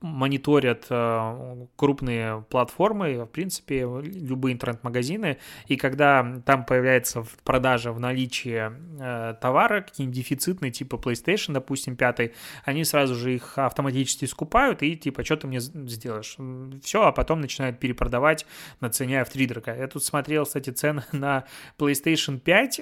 мониторят 0.00 0.86
э, 0.90 1.66
крупные 1.76 2.44
платформы, 2.50 3.24
в 3.24 3.26
принципе, 3.26 3.80
любые 3.80 4.54
интернет-магазины, 4.54 5.38
и 5.66 5.76
когда 5.76 6.40
там 6.46 6.64
появляется 6.64 7.22
в 7.22 7.30
продаже 7.42 7.90
в 7.90 7.98
наличии 7.98 8.70
э, 9.00 9.34
товара, 9.40 9.80
какие-нибудь 9.82 10.16
дефицитные, 10.16 10.70
типа 10.70 10.96
PlayStation, 10.96 11.52
допустим, 11.52 11.96
5, 11.96 12.32
они 12.64 12.84
сразу 12.84 13.14
же 13.14 13.34
их 13.34 13.58
автоматически 13.58 14.26
скупают 14.26 14.82
и 14.82 14.96
типа, 14.96 15.24
что 15.24 15.36
ты 15.36 15.46
мне 15.48 15.60
сделаешь? 15.60 16.36
Все, 16.82 17.02
а 17.02 17.12
потом 17.12 17.40
начинают 17.40 17.80
перепродавать 17.80 18.46
на 18.80 18.90
цене 18.90 19.24
в 19.24 19.30
3 19.30 19.50
Я 19.66 19.88
тут 19.88 20.04
смотрел, 20.04 20.44
кстати, 20.44 20.70
цены 20.70 21.02
на 21.12 21.44
PlayStation 21.76 22.38
5, 22.38 22.80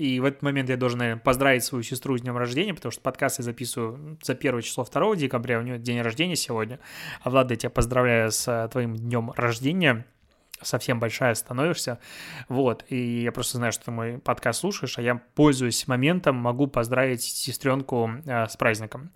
и 0.00 0.18
в 0.18 0.24
этот 0.24 0.40
момент 0.40 0.70
я 0.70 0.78
должен, 0.78 0.98
наверное, 0.98 1.20
поздравить 1.20 1.62
свою 1.62 1.82
сестру 1.84 2.16
с 2.16 2.22
днем 2.22 2.34
рождения, 2.38 2.72
потому 2.72 2.90
что 2.90 3.02
подкаст 3.02 3.38
я 3.38 3.44
записываю 3.44 4.18
за 4.22 4.34
первое 4.34 4.62
число 4.62 4.84
2 4.84 5.16
декабря, 5.16 5.58
у 5.58 5.62
нее 5.62 5.78
день 5.78 6.00
рождения 6.00 6.36
сегодня. 6.36 6.80
А, 7.22 7.28
Влад, 7.28 7.50
я 7.50 7.56
тебя 7.56 7.68
поздравляю 7.68 8.32
с 8.32 8.48
э, 8.48 8.66
твоим 8.68 8.96
днем 8.96 9.30
рождения 9.36 10.06
совсем 10.62 11.00
большая 11.00 11.34
становишься, 11.34 11.98
вот, 12.48 12.84
и 12.88 13.22
я 13.22 13.32
просто 13.32 13.58
знаю, 13.58 13.72
что 13.72 13.86
ты 13.86 13.90
мой 13.90 14.18
подкаст 14.18 14.60
слушаешь, 14.60 14.98
а 14.98 15.02
я, 15.02 15.20
пользуюсь 15.34 15.86
моментом, 15.86 16.36
могу 16.36 16.66
поздравить 16.66 17.22
сестренку 17.22 18.10
э, 18.26 18.46
с 18.46 18.56
праздником. 18.56 19.10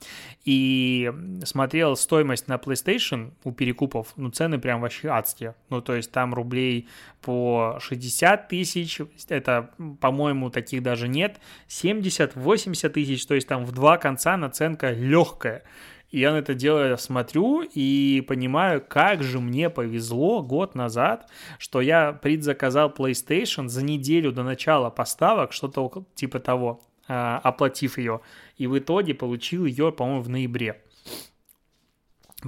И 0.44 1.12
смотрел 1.44 1.96
стоимость 1.96 2.48
на 2.48 2.54
PlayStation 2.54 3.32
у 3.44 3.52
перекупов, 3.52 4.12
ну, 4.16 4.30
цены 4.30 4.58
прям 4.58 4.80
вообще 4.80 5.08
адские, 5.08 5.54
ну, 5.70 5.80
то 5.80 5.94
есть 5.94 6.10
там 6.10 6.34
рублей 6.34 6.88
по 7.20 7.78
60 7.80 8.48
тысяч, 8.48 9.00
это, 9.28 9.70
по-моему, 10.00 10.50
таких 10.50 10.82
даже 10.82 11.08
нет, 11.08 11.38
70-80 11.68 12.88
тысяч, 12.90 13.26
то 13.26 13.34
есть 13.34 13.48
там 13.48 13.64
в 13.64 13.72
два 13.72 13.96
конца 13.96 14.36
наценка 14.36 14.90
легкая, 14.90 15.62
я 16.20 16.32
на 16.32 16.36
это 16.36 16.54
дело 16.54 16.96
смотрю 16.96 17.62
и 17.62 18.24
понимаю, 18.26 18.84
как 18.86 19.22
же 19.22 19.40
мне 19.40 19.70
повезло 19.70 20.42
год 20.42 20.74
назад, 20.74 21.28
что 21.58 21.80
я 21.80 22.12
предзаказал 22.12 22.90
PlayStation 22.90 23.68
за 23.68 23.82
неделю 23.84 24.32
до 24.32 24.42
начала 24.42 24.90
поставок, 24.90 25.52
что-то 25.52 26.04
типа 26.14 26.38
того, 26.40 26.80
а, 27.08 27.38
оплатив 27.42 27.98
ее. 27.98 28.20
И 28.56 28.66
в 28.66 28.78
итоге 28.78 29.14
получил 29.14 29.64
ее, 29.64 29.92
по-моему, 29.92 30.22
в 30.22 30.28
ноябре. 30.28 30.82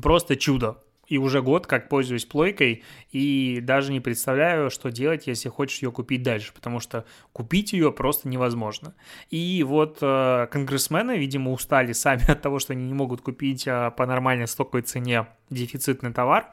Просто 0.00 0.36
чудо 0.36 0.82
и 1.06 1.18
уже 1.18 1.42
год 1.42 1.66
как 1.66 1.88
пользуюсь 1.88 2.24
плойкой, 2.24 2.82
и 3.10 3.60
даже 3.62 3.92
не 3.92 4.00
представляю, 4.00 4.70
что 4.70 4.90
делать, 4.90 5.26
если 5.26 5.48
хочешь 5.48 5.82
ее 5.82 5.92
купить 5.92 6.22
дальше, 6.22 6.52
потому 6.54 6.80
что 6.80 7.04
купить 7.32 7.72
ее 7.72 7.92
просто 7.92 8.28
невозможно. 8.28 8.94
И 9.30 9.62
вот 9.62 9.98
э, 10.00 10.46
конгрессмены, 10.50 11.16
видимо, 11.18 11.52
устали 11.52 11.92
сами 11.92 12.30
от 12.30 12.42
того, 12.42 12.58
что 12.58 12.72
они 12.72 12.84
не 12.84 12.94
могут 12.94 13.20
купить 13.20 13.66
э, 13.66 13.90
по 13.96 14.06
нормальной 14.06 14.46
стоковой 14.46 14.82
цене 14.82 15.26
дефицитный 15.50 16.12
товар, 16.12 16.52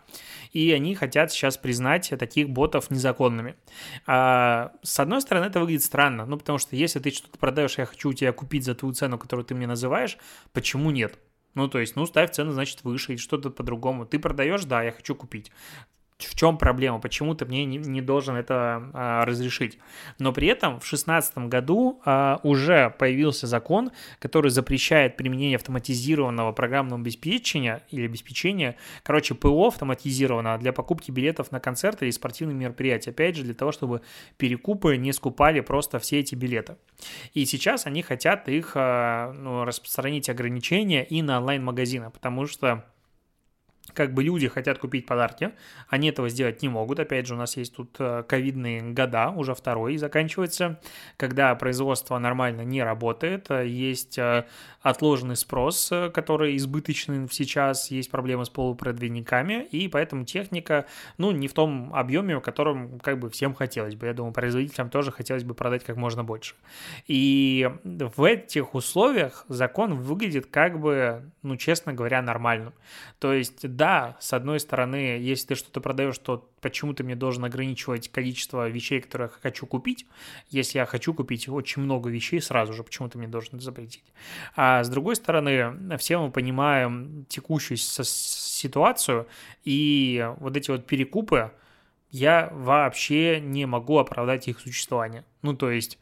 и 0.52 0.72
они 0.72 0.94
хотят 0.94 1.32
сейчас 1.32 1.58
признать 1.58 2.14
таких 2.20 2.50
ботов 2.50 2.92
незаконными. 2.92 3.56
А, 4.06 4.72
с 4.84 5.00
одной 5.00 5.22
стороны, 5.22 5.46
это 5.46 5.60
выглядит 5.60 5.84
странно, 5.84 6.26
ну, 6.26 6.38
потому 6.38 6.60
что 6.60 6.76
если 6.76 7.00
ты 7.00 7.10
что-то 7.10 7.38
продаешь, 7.40 7.78
я 7.78 7.86
хочу 7.86 8.10
у 8.10 8.14
тебя 8.14 8.32
купить 8.32 8.64
за 8.64 8.76
твою 8.76 8.94
цену, 8.94 9.18
которую 9.18 9.46
ты 9.46 9.56
мне 9.56 9.66
называешь, 9.66 10.18
почему 10.52 10.92
нет? 10.92 11.18
Ну, 11.56 11.68
то 11.68 11.80
есть, 11.80 11.96
ну, 11.96 12.06
ставь 12.06 12.32
цену, 12.32 12.52
значит, 12.52 12.84
выше, 12.84 13.14
и 13.14 13.18
что-то 13.18 13.50
по-другому. 13.50 14.06
Ты 14.06 14.20
продаешь, 14.20 14.66
да, 14.66 14.84
я 14.84 14.92
хочу 14.92 15.16
купить 15.16 15.52
в 16.26 16.36
чем 16.36 16.58
проблема, 16.58 17.00
почему 17.00 17.36
ты 17.36 17.46
мне 17.46 17.66
не, 17.66 17.78
не 17.78 18.02
должен 18.02 18.36
это 18.36 18.90
а, 18.94 19.26
разрешить. 19.26 19.78
Но 20.20 20.32
при 20.34 20.48
этом 20.48 20.76
в 20.76 20.84
2016 20.84 21.38
году 21.50 22.02
а, 22.06 22.40
уже 22.44 22.94
появился 22.98 23.48
закон, 23.48 23.92
который 24.20 24.52
запрещает 24.52 25.18
применение 25.18 25.56
автоматизированного 25.56 26.52
программного 26.52 27.02
обеспечения 27.02 27.84
или 27.90 28.06
обеспечения, 28.06 28.76
короче, 29.04 29.36
ПО 29.36 29.68
автоматизированного 29.68 30.58
для 30.58 30.74
покупки 30.74 31.12
билетов 31.12 31.52
на 31.52 31.60
концерты 31.60 32.06
или 32.06 32.12
спортивные 32.12 32.56
мероприятия. 32.56 33.12
Опять 33.12 33.36
же, 33.36 33.44
для 33.44 33.54
того, 33.54 33.72
чтобы 33.72 34.02
перекупы 34.38 34.98
не 34.98 35.14
скупали 35.14 35.60
просто 35.62 36.00
все 36.00 36.20
эти 36.20 36.36
билеты. 36.36 36.78
И 37.34 37.46
сейчас 37.46 37.86
они 37.86 38.02
хотят 38.02 38.48
их 38.48 38.74
а, 38.76 39.32
ну, 39.34 39.66
распространить 39.66 40.30
ограничения 40.30 41.04
и 41.04 41.22
на 41.22 41.40
онлайн-магазины, 41.40 42.10
потому 42.10 42.48
что 42.48 42.86
как 43.94 44.14
бы 44.14 44.24
люди 44.24 44.48
хотят 44.48 44.80
купить 44.80 45.06
подарки, 45.06 45.52
они 45.88 46.10
этого 46.10 46.30
сделать 46.30 46.62
не 46.62 46.70
могут. 46.70 47.00
Опять 47.00 47.28
же, 47.28 47.36
у 47.36 47.38
нас 47.38 47.58
есть 47.58 47.76
тут 47.76 47.96
э, 48.00 48.24
ковидные 48.28 48.82
года, 48.82 49.30
уже 49.30 49.54
второй 49.54 49.98
заканчивается, 49.98 50.80
когда 51.18 51.54
производство 51.56 52.18
нормально 52.18 52.62
не 52.62 52.84
работает, 52.84 53.50
э, 53.50 53.68
есть 53.68 54.18
э, 54.18 54.46
отложенный 54.82 55.36
спрос, 55.36 55.92
который 56.14 56.58
избыточный 56.58 57.28
сейчас, 57.32 57.92
есть 57.92 58.12
проблемы 58.12 58.46
с 58.46 58.50
полупроводниками, 58.50 59.64
и 59.72 59.88
поэтому 59.88 60.26
техника, 60.26 60.86
ну, 61.18 61.32
не 61.32 61.48
в 61.48 61.54
том 61.54 61.94
объеме, 61.94 62.38
в 62.38 62.42
котором 62.42 63.00
как 63.00 63.20
бы 63.20 63.30
всем 63.30 63.54
хотелось 63.54 63.96
бы. 63.96 64.08
Я 64.08 64.14
думаю, 64.14 64.34
производителям 64.34 64.90
тоже 64.90 65.12
хотелось 65.12 65.44
бы 65.44 65.54
продать 65.54 65.84
как 65.84 65.96
можно 65.96 66.24
больше. 66.24 66.56
И 67.08 67.70
в 67.84 68.24
этих 68.24 68.76
условиях 68.76 69.46
закон 69.48 69.96
выглядит 69.96 70.48
как 70.48 70.80
бы, 70.80 71.32
ну, 71.42 71.56
честно 71.58 71.94
говоря, 71.94 72.22
нормальным. 72.22 72.74
То 73.20 73.34
есть, 73.34 73.68
да, 73.76 73.83
с 74.20 74.34
одной 74.34 74.60
стороны, 74.60 74.96
если 74.96 75.48
ты 75.48 75.56
что-то 75.56 75.82
продаешь, 75.82 76.18
то 76.18 76.50
почему 76.62 76.94
ты 76.94 77.04
мне 77.04 77.16
должен 77.16 77.44
ограничивать 77.44 78.10
количество 78.10 78.70
вещей, 78.70 79.02
которые 79.02 79.30
я 79.34 79.40
хочу 79.42 79.66
купить, 79.66 80.06
если 80.50 80.78
я 80.78 80.86
хочу 80.86 81.14
купить 81.14 81.50
очень 81.50 81.82
много 81.82 82.10
вещей 82.10 82.42
сразу 82.42 82.74
же, 82.74 82.84
почему 82.84 83.10
ты 83.10 83.18
мне 83.18 83.28
должен 83.28 83.60
запретить? 83.60 84.04
А 84.56 84.84
с 84.84 84.90
другой 84.90 85.16
стороны, 85.16 85.98
все 85.98 86.20
мы 86.20 86.32
понимаем 86.32 87.26
текущую 87.30 87.78
ситуацию, 87.78 89.28
и 89.64 90.30
вот 90.38 90.56
эти 90.56 90.70
вот 90.72 90.86
перекупы, 90.86 91.52
я 92.12 92.50
вообще 92.54 93.42
не 93.42 93.66
могу 93.66 93.98
оправдать 93.98 94.48
их 94.48 94.60
существование. 94.60 95.26
Ну, 95.42 95.56
то 95.56 95.72
есть, 95.72 95.98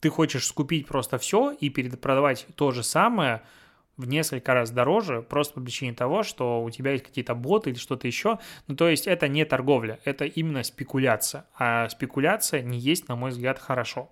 ты 0.00 0.10
хочешь 0.10 0.46
скупить 0.46 0.86
просто 0.86 1.18
все 1.18 1.52
и 1.52 1.70
перепродавать 1.70 2.46
то 2.56 2.72
же 2.72 2.82
самое– 2.82 3.42
в 3.98 4.08
несколько 4.08 4.54
раз 4.54 4.70
дороже, 4.70 5.20
просто 5.20 5.54
по 5.54 5.60
причине 5.60 5.92
того, 5.92 6.22
что 6.22 6.62
у 6.62 6.70
тебя 6.70 6.92
есть 6.92 7.04
какие-то 7.04 7.34
боты 7.34 7.70
или 7.70 7.78
что-то 7.78 8.06
еще. 8.06 8.38
Ну, 8.68 8.76
то 8.76 8.88
есть 8.88 9.06
это 9.06 9.28
не 9.28 9.44
торговля, 9.44 9.98
это 10.04 10.24
именно 10.24 10.62
спекуляция. 10.62 11.44
А 11.58 11.88
спекуляция 11.90 12.62
не 12.62 12.78
есть, 12.78 13.08
на 13.08 13.16
мой 13.16 13.30
взгляд, 13.30 13.58
хорошо. 13.58 14.10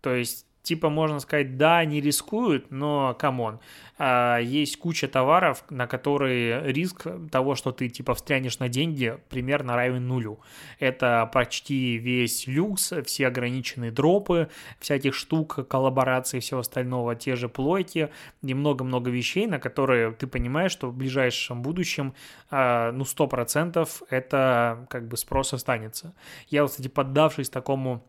То 0.00 0.14
есть 0.14 0.46
типа 0.64 0.88
можно 0.88 1.20
сказать, 1.20 1.56
да, 1.56 1.78
они 1.78 2.00
рискуют, 2.00 2.70
но 2.70 3.14
come 3.18 3.42
on, 3.42 3.60
а, 3.98 4.38
есть 4.38 4.78
куча 4.78 5.06
товаров, 5.06 5.62
на 5.70 5.86
которые 5.86 6.72
риск 6.72 7.06
того, 7.30 7.54
что 7.54 7.70
ты 7.70 7.88
типа 7.88 8.14
встрянешь 8.14 8.58
на 8.58 8.68
деньги, 8.68 9.18
примерно 9.28 9.76
равен 9.76 10.08
нулю. 10.08 10.40
Это 10.80 11.30
почти 11.32 11.98
весь 11.98 12.46
люкс, 12.46 12.92
все 13.04 13.26
ограниченные 13.28 13.92
дропы, 13.92 14.48
всяких 14.80 15.14
штук, 15.14 15.68
коллабораций 15.68 16.38
и 16.38 16.40
всего 16.40 16.60
остального, 16.60 17.14
те 17.14 17.36
же 17.36 17.48
плойки 17.48 18.08
и 18.42 18.54
много-много 18.54 19.10
вещей, 19.10 19.46
на 19.46 19.60
которые 19.60 20.12
ты 20.12 20.26
понимаешь, 20.26 20.72
что 20.72 20.88
в 20.88 20.96
ближайшем 20.96 21.62
будущем, 21.62 22.14
а, 22.50 22.90
ну, 22.90 23.04
100% 23.04 23.86
это 24.08 24.86
как 24.88 25.08
бы 25.08 25.18
спрос 25.18 25.52
останется. 25.52 26.14
Я, 26.48 26.62
вот, 26.62 26.70
кстати, 26.70 26.88
поддавшись 26.88 27.50
такому 27.50 28.02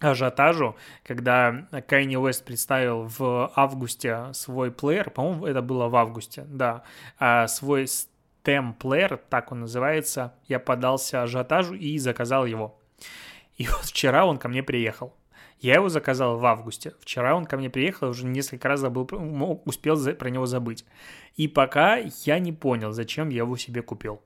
ажиотажу, 0.00 0.76
когда 1.04 1.66
Kanye 1.70 2.20
West 2.22 2.44
представил 2.44 3.04
в 3.04 3.52
августе 3.54 4.32
свой 4.32 4.70
плеер, 4.70 5.10
по-моему, 5.10 5.46
это 5.46 5.62
было 5.62 5.88
в 5.88 5.96
августе, 5.96 6.44
да, 6.48 6.82
а 7.18 7.46
свой 7.46 7.84
STEM 7.84 8.74
плеер, 8.74 9.20
так 9.28 9.52
он 9.52 9.60
называется, 9.60 10.34
я 10.48 10.58
подался 10.58 11.22
ажиотажу 11.22 11.74
и 11.74 11.98
заказал 11.98 12.44
его. 12.46 12.78
И 13.56 13.66
вот 13.68 13.84
вчера 13.84 14.26
он 14.26 14.38
ко 14.38 14.48
мне 14.48 14.62
приехал. 14.62 15.14
Я 15.60 15.74
его 15.74 15.88
заказал 15.88 16.36
в 16.36 16.44
августе. 16.44 16.92
Вчера 17.00 17.34
он 17.34 17.46
ко 17.46 17.56
мне 17.56 17.70
приехал, 17.70 18.10
уже 18.10 18.26
несколько 18.26 18.68
раз 18.68 18.80
забыл, 18.80 19.08
успел 19.64 19.96
про 20.14 20.28
него 20.28 20.44
забыть. 20.44 20.84
И 21.36 21.48
пока 21.48 21.96
я 21.96 22.38
не 22.38 22.52
понял, 22.52 22.92
зачем 22.92 23.30
я 23.30 23.38
его 23.38 23.56
себе 23.56 23.80
купил. 23.80 24.20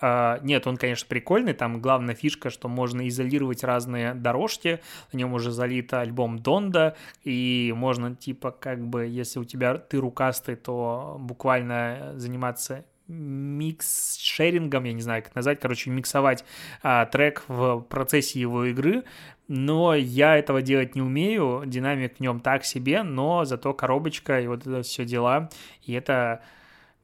Uh, 0.00 0.38
нет, 0.42 0.66
он, 0.66 0.78
конечно, 0.78 1.06
прикольный, 1.08 1.52
там 1.52 1.80
главная 1.80 2.14
фишка, 2.14 2.48
что 2.48 2.68
можно 2.68 3.06
изолировать 3.08 3.62
разные 3.62 4.14
дорожки, 4.14 4.80
на 5.12 5.18
нем 5.18 5.34
уже 5.34 5.50
залит 5.50 5.92
альбом 5.92 6.38
Донда, 6.38 6.96
и 7.22 7.74
можно, 7.76 8.16
типа, 8.16 8.50
как 8.50 8.86
бы, 8.86 9.04
если 9.06 9.40
у 9.40 9.44
тебя 9.44 9.76
ты 9.76 9.98
рукастый, 9.98 10.56
то 10.56 11.18
буквально 11.20 12.14
заниматься 12.16 12.84
микс-шерингом, 13.10 14.84
я 14.84 14.92
не 14.92 15.02
знаю, 15.02 15.22
как 15.22 15.34
назвать, 15.34 15.60
короче, 15.60 15.90
миксовать 15.90 16.44
а, 16.82 17.06
трек 17.06 17.44
в 17.48 17.80
процессе 17.80 18.40
его 18.40 18.64
игры, 18.66 19.04
но 19.48 19.94
я 19.94 20.36
этого 20.36 20.62
делать 20.62 20.94
не 20.94 21.02
умею, 21.02 21.64
динамик 21.66 22.16
в 22.16 22.20
нем 22.20 22.40
так 22.40 22.64
себе, 22.64 23.02
но 23.02 23.44
зато 23.44 23.74
коробочка 23.74 24.40
и 24.40 24.46
вот 24.46 24.66
это 24.66 24.82
все 24.82 25.04
дела, 25.04 25.50
и 25.82 25.92
это 25.92 26.42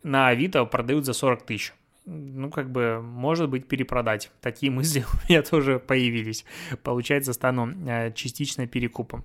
на 0.03 0.29
Авито 0.29 0.65
продают 0.65 1.05
за 1.05 1.13
40 1.13 1.43
тысяч 1.43 1.75
ну, 2.07 2.51
как 2.51 2.71
бы, 2.71 3.03
может 3.03 3.51
быть, 3.51 3.69
перепродать. 3.69 4.31
Такие 4.41 4.73
мысли 4.73 5.05
у 5.13 5.29
меня 5.29 5.43
тоже 5.43 5.79
появились. 5.79 6.45
Получается, 6.83 7.33
стану 7.33 7.69
э, 7.87 8.13
частично 8.13 8.67
перекупом. 8.67 9.25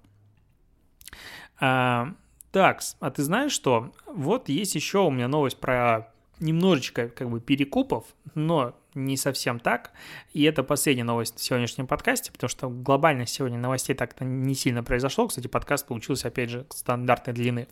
А, 1.59 2.13
так, 2.51 2.81
а 2.99 3.11
ты 3.11 3.23
знаешь 3.23 3.51
что? 3.51 3.93
Вот 4.07 4.49
есть 4.49 4.75
еще 4.75 4.99
у 4.99 5.11
меня 5.11 5.27
новость 5.27 5.59
про 5.59 6.11
немножечко 6.41 7.07
как 7.07 7.29
бы 7.29 7.39
перекупов, 7.39 8.05
но 8.35 8.75
не 8.93 9.15
совсем 9.15 9.59
так. 9.59 9.91
И 10.33 10.43
это 10.43 10.63
последняя 10.63 11.03
новость 11.03 11.39
в 11.39 11.43
сегодняшнем 11.43 11.87
подкасте, 11.87 12.31
потому 12.31 12.49
что 12.49 12.69
глобально 12.69 13.25
сегодня 13.25 13.57
новостей 13.57 13.95
так-то 13.95 14.25
не 14.25 14.53
сильно 14.53 14.83
произошло. 14.83 15.27
Кстати, 15.27 15.47
подкаст 15.47 15.87
получился, 15.87 16.27
опять 16.27 16.49
же, 16.49 16.65
стандартной 16.69 17.33
длины. 17.33 17.67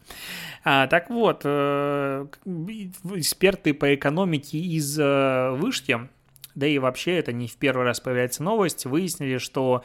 А, 0.63 0.87
так 0.87 1.09
вот, 1.09 1.41
э, 1.43 2.27
эксперты 2.45 3.73
по 3.73 3.93
экономике 3.93 4.57
из 4.59 4.97
э, 4.97 5.51
вышки, 5.51 6.07
да 6.55 6.67
и 6.67 6.77
вообще 6.77 7.17
это 7.17 7.33
не 7.33 7.47
в 7.47 7.57
первый 7.57 7.85
раз 7.85 7.99
появляется 7.99 8.43
новость, 8.43 8.85
выяснили, 8.85 9.37
что 9.37 9.83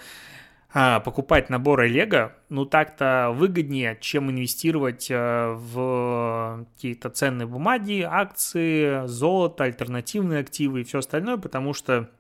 а, 0.77 0.99
покупать 0.99 1.51
наборы 1.51 1.87
Лего, 1.87 2.35
ну 2.49 2.67
так-то 2.67 3.31
выгоднее, 3.33 3.97
чем 4.01 4.29
инвестировать 4.33 5.07
э, 5.09 5.53
в 5.57 6.67
какие-то 6.75 7.11
ценные 7.11 7.47
бумаги, 7.47 8.01
акции, 8.01 9.07
золото, 9.07 9.63
альтернативные 9.63 10.41
активы 10.41 10.81
и 10.81 10.85
все 10.85 10.99
остальное, 10.99 11.37
потому 11.37 11.75
что 11.75 12.11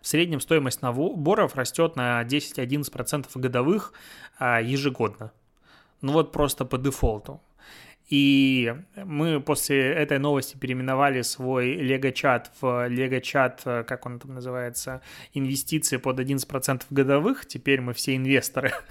в 0.00 0.08
среднем 0.08 0.40
стоимость 0.40 0.82
наборов 0.82 1.54
растет 1.54 1.94
на 1.94 2.24
10-11% 2.24 3.28
годовых 3.34 3.92
а, 4.40 4.60
ежегодно. 4.60 5.30
Ну 6.00 6.14
вот 6.14 6.32
просто 6.32 6.64
по 6.64 6.76
дефолту. 6.76 7.40
И 8.12 8.74
мы 8.94 9.40
после 9.40 9.90
этой 9.90 10.18
новости 10.18 10.58
переименовали 10.58 11.22
свой 11.22 11.76
Лего-чат 11.76 12.52
в 12.60 12.86
Лего-чат, 12.86 13.62
э, 13.64 13.84
как 13.84 14.04
он 14.04 14.18
там 14.18 14.34
называется, 14.34 15.00
инвестиции 15.32 15.96
под 15.96 16.20
11% 16.20 16.82
годовых. 16.90 17.46
Теперь 17.46 17.80
мы 17.80 17.94
все 17.94 18.14
инвесторы. 18.14 18.72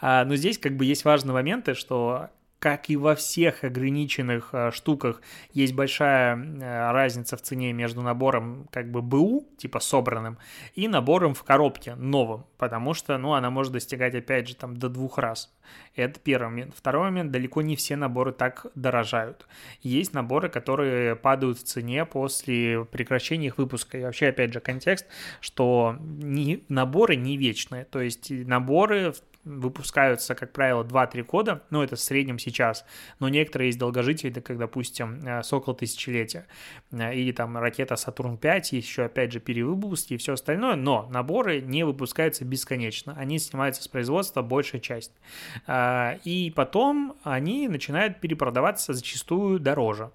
А, 0.00 0.24
но 0.24 0.34
здесь 0.34 0.58
как 0.58 0.76
бы 0.76 0.84
есть 0.84 1.04
важные 1.04 1.34
моменты, 1.34 1.74
что 1.74 2.30
как 2.62 2.90
и 2.90 2.96
во 2.96 3.16
всех 3.16 3.64
ограниченных 3.64 4.50
э, 4.52 4.70
штуках, 4.70 5.20
есть 5.52 5.74
большая 5.74 6.36
э, 6.36 6.92
разница 6.92 7.36
в 7.36 7.42
цене 7.42 7.72
между 7.72 8.02
набором 8.02 8.68
как 8.70 8.88
бы 8.88 9.02
БУ, 9.02 9.48
типа 9.56 9.80
собранным, 9.80 10.38
и 10.76 10.86
набором 10.86 11.34
в 11.34 11.42
коробке 11.42 11.96
новым, 11.96 12.44
потому 12.58 12.94
что, 12.94 13.18
ну, 13.18 13.32
она 13.32 13.50
может 13.50 13.72
достигать, 13.72 14.14
опять 14.14 14.46
же, 14.46 14.54
там 14.54 14.76
до 14.76 14.88
двух 14.88 15.18
раз. 15.18 15.52
Это 15.96 16.20
первый 16.20 16.50
момент. 16.50 16.74
Второй 16.76 17.10
момент, 17.10 17.32
далеко 17.32 17.62
не 17.62 17.74
все 17.74 17.96
наборы 17.96 18.30
так 18.30 18.66
дорожают. 18.76 19.48
Есть 19.80 20.14
наборы, 20.14 20.48
которые 20.48 21.16
падают 21.16 21.58
в 21.58 21.64
цене 21.64 22.04
после 22.04 22.84
прекращения 22.84 23.48
их 23.48 23.58
выпуска. 23.58 23.98
И 23.98 24.02
вообще, 24.04 24.28
опять 24.28 24.52
же, 24.52 24.60
контекст, 24.60 25.06
что 25.40 25.96
не, 25.98 26.62
наборы 26.68 27.16
не 27.16 27.36
вечные, 27.36 27.86
то 27.86 28.00
есть 28.00 28.30
наборы 28.30 29.14
выпускаются, 29.44 30.34
как 30.34 30.52
правило, 30.52 30.84
2-3 30.84 31.24
года, 31.24 31.62
ну, 31.70 31.82
это 31.82 31.96
в 31.96 32.00
среднем 32.00 32.38
сейчас, 32.38 32.84
но 33.18 33.28
некоторые 33.28 33.68
есть 33.68 33.78
долгожители, 33.78 34.30
как, 34.40 34.58
допустим, 34.58 35.20
э, 35.24 35.42
Сокол 35.42 35.74
Тысячелетия, 35.74 36.46
э, 36.92 37.14
или 37.14 37.32
там 37.32 37.56
ракета 37.58 37.96
Сатурн-5, 37.96 38.76
еще, 38.76 39.04
опять 39.04 39.32
же, 39.32 39.40
перевыпуски 39.40 40.14
и 40.14 40.16
все 40.16 40.34
остальное, 40.34 40.76
но 40.76 41.08
наборы 41.10 41.60
не 41.60 41.84
выпускаются 41.84 42.44
бесконечно, 42.44 43.14
они 43.16 43.38
снимаются 43.38 43.82
с 43.82 43.88
производства 43.88 44.42
большая 44.42 44.80
часть, 44.80 45.12
э, 45.66 46.18
и 46.24 46.52
потом 46.54 47.16
они 47.24 47.68
начинают 47.68 48.20
перепродаваться 48.20 48.92
зачастую 48.92 49.58
дороже. 49.58 50.10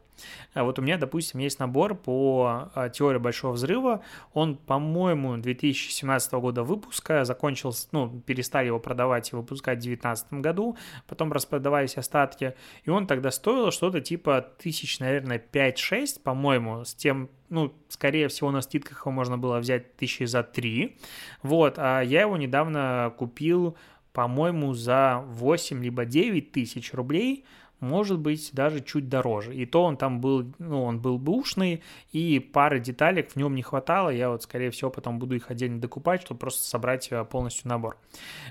А 0.53 0.63
вот 0.63 0.79
у 0.79 0.81
меня, 0.81 0.97
допустим, 0.97 1.39
есть 1.39 1.59
набор 1.59 1.95
по 1.95 2.71
а, 2.73 2.89
теории 2.89 3.19
Большого 3.19 3.53
Взрыва. 3.53 4.01
Он, 4.33 4.57
по-моему, 4.57 5.37
2017 5.37 6.33
года 6.33 6.63
выпуска, 6.63 7.25
закончился, 7.25 7.87
ну, 7.91 8.21
перестали 8.21 8.67
его 8.67 8.79
продавать 8.79 9.31
и 9.31 9.35
выпускать 9.35 9.79
в 9.79 9.83
2019 9.83 10.33
году, 10.33 10.77
потом 11.07 11.31
распродавались 11.31 11.97
остатки, 11.97 12.55
и 12.83 12.89
он 12.89 13.07
тогда 13.07 13.31
стоил 13.31 13.71
что-то 13.71 14.01
типа 14.01 14.45
тысяч, 14.57 14.99
наверное, 14.99 15.41
5-6, 15.51 16.21
по-моему, 16.23 16.85
с 16.85 16.93
тем, 16.93 17.29
ну, 17.49 17.73
скорее 17.89 18.27
всего, 18.27 18.51
на 18.51 18.61
скидках 18.61 19.01
его 19.05 19.11
можно 19.11 19.37
было 19.37 19.59
взять 19.59 19.95
тысячи 19.95 20.23
за 20.23 20.43
3, 20.43 20.97
вот, 21.43 21.75
а 21.77 22.01
я 22.01 22.21
его 22.21 22.37
недавно 22.37 23.13
купил, 23.17 23.77
по-моему, 24.13 24.73
за 24.73 25.23
8 25.27 25.83
либо 25.83 26.05
9 26.05 26.51
тысяч 26.51 26.93
рублей, 26.93 27.45
может 27.79 28.19
быть, 28.19 28.49
даже 28.53 28.81
чуть 28.81 29.09
дороже. 29.09 29.55
И 29.55 29.65
то 29.65 29.83
он 29.83 29.97
там 29.97 30.19
был, 30.19 30.51
ну, 30.59 30.83
он 30.83 30.99
был 30.99 31.17
бушный, 31.17 31.83
и 32.11 32.39
пары 32.39 32.79
деталек 32.79 33.31
в 33.31 33.35
нем 33.35 33.55
не 33.55 33.61
хватало. 33.61 34.09
Я 34.09 34.29
вот, 34.29 34.43
скорее 34.43 34.71
всего, 34.71 34.89
потом 34.89 35.19
буду 35.19 35.35
их 35.35 35.51
отдельно 35.51 35.79
докупать, 35.79 36.21
чтобы 36.21 36.39
просто 36.39 36.63
собрать 36.63 37.07
э, 37.11 37.23
полностью 37.25 37.67
набор. 37.67 37.97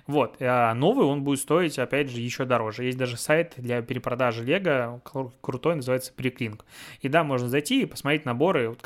Вот. 0.07 0.37
А 0.41 0.75
новый 0.75 1.07
он 1.07 1.23
будет 1.23 1.41
стоить, 1.41 1.79
опять 1.79 2.11
же, 2.11 2.21
еще 2.21 2.45
дороже. 2.45 2.85
Есть 2.85 2.99
даже 2.99 3.17
сайт 3.17 3.55
для 3.57 3.83
перепродажи 3.83 4.45
Лего, 4.45 5.01
крутой, 5.41 5.77
называется 5.77 6.13
Приклинг. 6.13 6.65
И 7.01 7.09
да, 7.09 7.25
можно 7.25 7.49
зайти 7.49 7.83
и 7.83 7.87
посмотреть 7.87 8.25
наборы, 8.25 8.69
вот 8.69 8.81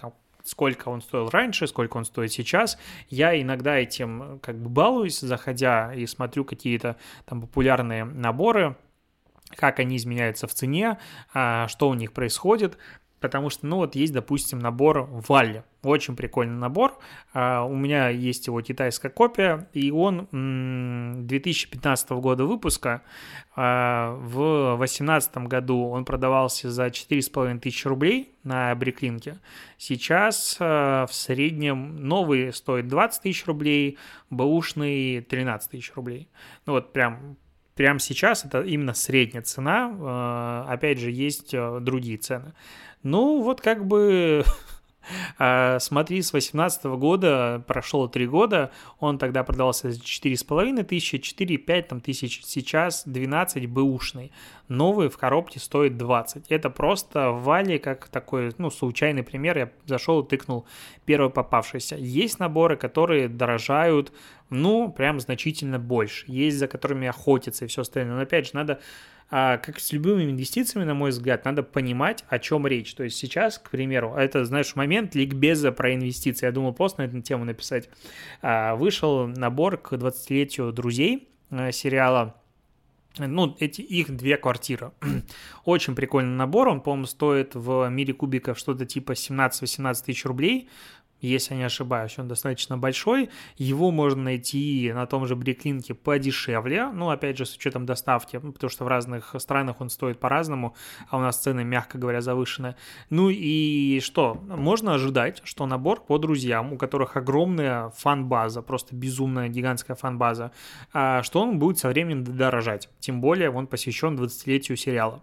сколько 0.45 0.89
он 0.89 1.03
стоил 1.03 1.29
раньше, 1.29 1.67
сколько 1.67 1.97
он 1.97 2.05
стоит 2.05 2.33
сейчас. 2.33 2.79
Я 3.09 3.41
иногда 3.41 3.77
этим 3.77 4.41
как 4.43 4.57
бы 4.57 4.69
балуюсь, 4.69 5.21
заходя 5.21 5.95
и 5.95 6.07
смотрю 6.07 6.45
какие-то 6.45 6.97
там 7.27 7.41
популярные 7.41 8.05
наборы, 8.05 8.77
как 9.57 9.79
они 9.79 9.97
изменяются 9.97 10.47
в 10.47 10.55
цене, 10.55 10.99
а, 11.35 11.69
что 11.69 11.89
у 11.89 11.95
них 11.95 12.13
происходит. 12.13 12.79
Потому 13.21 13.51
что, 13.51 13.67
ну 13.67 13.77
вот 13.77 13.97
есть, 13.97 14.15
допустим, 14.15 14.59
набор 14.61 15.07
Валли. 15.29 15.63
Очень 15.83 16.17
прикольный 16.17 16.57
набор. 16.57 16.99
А, 17.35 17.65
у 17.65 17.77
меня 17.77 18.09
есть 18.09 18.47
его 18.47 18.63
китайская 18.63 19.11
копия, 19.11 19.69
и 19.75 19.91
он 19.91 20.27
2015 21.27 22.11
года 22.13 22.47
выпуска. 22.47 23.03
А, 23.55 24.15
в 24.15 24.79
2018 24.79 25.37
году 25.49 25.91
он 25.91 26.07
продавался 26.07 26.71
за 26.71 26.87
4,5 26.87 27.61
тысячи 27.61 27.87
рублей 27.87 28.35
на 28.43 28.75
Бриклинке. 28.75 29.39
Сейчас 29.77 30.57
в 30.59 31.09
среднем 31.11 31.97
новый 31.97 32.55
стоит 32.55 32.89
20 32.89 33.23
тысяч 33.23 33.45
рублей, 33.45 33.99
бэушный 34.31 35.21
13 35.21 35.71
тысяч 35.71 35.93
рублей. 35.95 36.31
Ну 36.65 36.73
вот 36.73 36.95
прям 36.95 37.37
прямо 37.75 37.99
сейчас 37.99 38.45
это 38.45 38.63
именно 38.63 38.95
средняя 38.95 39.43
цена. 39.43 40.67
Э, 40.69 40.73
опять 40.73 40.99
же, 40.99 41.11
есть 41.11 41.55
э, 41.55 41.79
другие 41.81 42.19
цены. 42.19 42.53
Ну, 43.03 43.43
вот 43.43 43.61
как 43.61 43.87
бы 43.87 44.45
смотри, 45.37 46.23
с 46.23 46.31
2018 46.31 46.85
года 46.85 47.63
прошло 47.67 48.09
3 48.09 48.27
года, 48.27 48.71
он 48.99 49.19
тогда 49.19 49.45
продавался 49.45 49.91
за 49.91 50.01
4,5 50.01 50.85
тысячи, 50.85 51.17
4,5 51.17 51.83
там, 51.83 52.01
тысяч, 52.01 52.43
сейчас 52.45 53.03
12 53.07 53.67
бэушный. 53.67 54.33
Новый 54.69 55.09
в 55.09 55.19
коробке 55.19 55.59
стоит 55.59 55.97
20. 55.97 56.47
Это 56.49 56.71
просто 56.71 57.31
в 57.31 57.79
как 57.79 58.09
такой, 58.09 58.53
ну, 58.59 58.71
случайный 58.71 59.23
пример, 59.23 59.59
я 59.59 59.71
зашел 59.87 60.23
и 60.23 60.29
тыкнул 60.29 60.67
первый 61.05 61.31
попавшийся. 61.31 61.97
Есть 61.97 62.39
наборы, 62.39 62.77
которые 62.77 63.29
дорожают, 63.29 64.13
ну, 64.49 64.93
прям 64.93 65.19
значительно 65.19 65.79
больше. 65.79 66.25
Есть, 66.29 66.59
за 66.59 66.69
которыми 66.69 67.09
охотятся 67.09 67.65
и 67.65 67.69
все 67.69 67.83
остальное. 67.83 68.17
Но 68.17 68.23
опять 68.23 68.47
же, 68.47 68.53
надо 68.55 68.81
а, 69.31 69.59
как 69.59 69.79
с 69.79 69.93
любыми 69.93 70.25
инвестициями, 70.25 70.85
на 70.85 70.95
мой 70.95 71.11
взгляд, 71.11 71.45
надо 71.45 71.63
понимать, 71.63 72.25
о 72.29 72.39
чем 72.39 72.67
речь. 72.67 72.95
То 72.95 73.05
есть 73.05 73.17
сейчас, 73.17 73.59
к 73.59 73.71
примеру, 73.71 74.15
это, 74.17 74.45
знаешь, 74.45 74.75
момент 74.75 75.15
ликбеза 75.15 75.71
про 75.73 75.95
инвестиции. 75.95 76.47
Я 76.47 76.53
думал 76.53 76.73
пост 76.73 76.99
на 76.99 77.03
эту 77.03 77.21
тему 77.21 77.45
написать. 77.45 77.89
А, 78.43 78.75
вышел 78.75 79.29
набор 79.29 79.77
к 79.77 79.93
20-летию 79.93 80.73
друзей 80.73 81.29
а, 81.51 81.71
сериала 81.71 82.35
ну, 83.19 83.57
эти, 83.59 83.81
их 83.81 84.17
две 84.17 84.37
квартиры. 84.37 84.93
Очень 85.65 85.95
прикольный 85.95 86.37
набор, 86.37 86.69
он, 86.69 86.81
по-моему, 86.81 87.07
стоит 87.07 87.55
в 87.55 87.89
мире 87.89 88.15
кубиков 88.15 88.59
что-то 88.59 88.87
типа 88.87 89.13
17-18 89.13 90.05
тысяч 90.05 90.25
рублей 90.25 90.69
если 91.29 91.55
я 91.55 91.59
не 91.59 91.65
ошибаюсь, 91.65 92.19
он 92.19 92.29
достаточно 92.29 92.79
большой. 92.79 93.31
Его 93.57 93.91
можно 93.91 94.23
найти 94.23 94.93
на 94.95 95.07
том 95.07 95.27
же 95.27 95.37
Бриклинке 95.37 95.95
подешевле, 95.95 96.89
ну, 96.89 97.11
опять 97.11 97.39
же, 97.39 97.47
с 97.47 97.55
учетом 97.55 97.87
доставки, 97.87 98.41
ну, 98.43 98.53
потому 98.53 98.71
что 98.71 98.85
в 98.85 98.89
разных 98.89 99.35
странах 99.39 99.81
он 99.81 99.91
стоит 99.91 100.19
по-разному, 100.19 100.75
а 101.09 101.19
у 101.19 101.21
нас 101.21 101.39
цены, 101.39 101.65
мягко 101.65 101.99
говоря, 101.99 102.21
завышены. 102.21 102.77
Ну 103.11 103.31
и 103.31 104.01
что? 104.01 104.41
Можно 104.47 104.95
ожидать, 104.95 105.41
что 105.45 105.67
набор 105.67 106.01
по 106.01 106.19
друзьям, 106.19 106.73
у 106.73 106.79
которых 106.79 107.17
огромная 107.17 107.91
фан-база, 107.91 108.63
просто 108.63 108.95
безумная 108.95 109.49
гигантская 109.49 109.97
фан-база, 109.97 110.53
а, 110.93 111.23
что 111.23 111.43
он 111.43 111.59
будет 111.59 111.79
со 111.79 111.89
временем 111.89 112.25
дорожать. 112.25 112.89
Тем 113.01 113.21
более 113.21 113.51
он 113.51 113.67
посвящен 113.67 114.17
20-летию 114.17 114.77
сериала. 114.77 115.23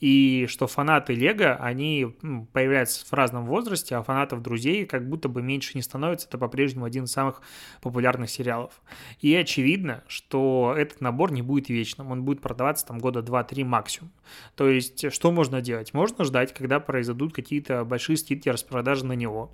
И 0.00 0.46
что 0.48 0.66
фанаты 0.66 1.14
Лего, 1.14 1.54
они 1.54 2.14
появляются 2.52 3.04
в 3.06 3.12
разном 3.12 3.46
возрасте, 3.46 3.96
а 3.96 4.02
фанатов 4.02 4.42
друзей 4.42 4.84
как 4.86 5.08
будто 5.08 5.28
бы 5.34 5.42
меньше 5.42 5.72
не 5.74 5.82
становится. 5.82 6.26
Это 6.26 6.38
по-прежнему 6.38 6.86
один 6.86 7.04
из 7.04 7.12
самых 7.12 7.42
популярных 7.82 8.30
сериалов. 8.30 8.72
И 9.20 9.34
очевидно, 9.34 10.02
что 10.08 10.74
этот 10.76 11.02
набор 11.02 11.32
не 11.32 11.42
будет 11.42 11.68
вечным. 11.68 12.10
Он 12.10 12.24
будет 12.24 12.40
продаваться 12.40 12.86
там 12.86 12.98
года 12.98 13.20
2-3 13.20 13.64
максимум. 13.64 14.10
То 14.56 14.68
есть, 14.68 15.12
что 15.12 15.30
можно 15.30 15.60
делать? 15.60 15.92
Можно 15.92 16.24
ждать, 16.24 16.54
когда 16.54 16.80
произойдут 16.80 17.34
какие-то 17.34 17.84
большие 17.84 18.16
скидки 18.16 18.48
распродажи 18.48 19.04
на 19.04 19.12
него. 19.12 19.52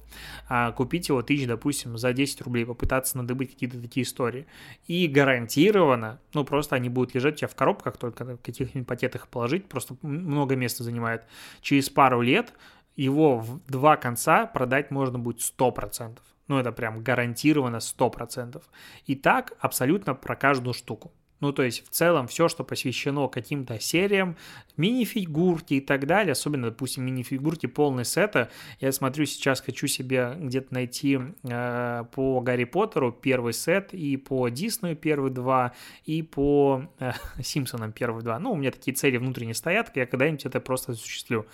А 0.48 0.70
купить 0.72 1.08
его 1.08 1.22
тысяч, 1.22 1.46
допустим, 1.46 1.98
за 1.98 2.12
10 2.12 2.42
рублей, 2.42 2.64
попытаться 2.64 3.16
надобыть 3.16 3.52
какие-то 3.52 3.80
такие 3.80 4.04
истории. 4.04 4.46
И 4.86 5.08
гарантированно, 5.08 6.20
ну, 6.34 6.44
просто 6.44 6.76
они 6.76 6.88
будут 6.88 7.14
лежать 7.14 7.34
у 7.34 7.36
тебя 7.38 7.48
в 7.48 7.54
коробках, 7.54 7.96
только 7.96 8.24
в 8.24 8.38
каких-нибудь 8.38 8.86
пакетах 8.86 9.28
положить, 9.28 9.66
просто 9.66 9.96
много 10.02 10.56
места 10.56 10.84
занимает. 10.84 11.24
Через 11.62 11.90
пару 11.90 12.20
лет 12.20 12.52
его 12.96 13.38
в 13.38 13.64
два 13.66 13.96
конца 13.96 14.46
продать 14.46 14.90
можно 14.90 15.18
будет 15.18 15.40
100%. 15.40 16.18
Ну, 16.48 16.59
это 16.59 16.72
прям 16.72 17.03
гарантированно 17.03 17.76
100%. 17.76 18.62
И 19.07 19.14
так 19.14 19.53
абсолютно 19.61 20.14
про 20.14 20.35
каждую 20.37 20.74
штуку. 20.74 21.12
Ну, 21.40 21.53
то 21.53 21.62
есть, 21.62 21.87
в 21.87 21.90
целом, 21.90 22.26
все, 22.29 22.48
что 22.48 22.64
посвящено 22.64 23.29
каким-то 23.29 23.81
сериям, 23.81 24.37
мини-фигурки 24.76 25.74
и 25.74 25.81
так 25.81 26.07
далее, 26.07 26.33
особенно, 26.33 26.68
допустим, 26.68 27.05
мини-фигурки 27.05 27.66
полный 27.66 28.05
сета, 28.05 28.50
я 28.79 28.92
смотрю, 28.92 29.24
сейчас 29.24 29.61
хочу 29.62 29.87
себе 29.87 30.35
где-то 30.38 30.74
найти 30.74 31.18
э, 31.44 32.05
по 32.12 32.40
Гарри 32.40 32.64
Поттеру 32.64 33.11
первый 33.11 33.55
сет, 33.55 33.94
и 33.94 34.18
по 34.18 34.48
Диснею 34.50 34.96
первый 34.96 35.31
два, 35.31 35.72
и 36.05 36.22
по 36.22 36.83
э, 36.98 37.12
Симпсонам 37.42 37.92
первый 37.92 38.22
два. 38.22 38.38
Ну, 38.38 38.53
у 38.53 38.57
меня 38.57 38.70
такие 38.70 38.94
цели 38.94 39.16
внутренне 39.16 39.55
стоят, 39.55 39.96
я 39.96 40.05
когда-нибудь 40.05 40.44
это 40.44 40.61
просто 40.61 40.92
осуществлю 40.92 41.46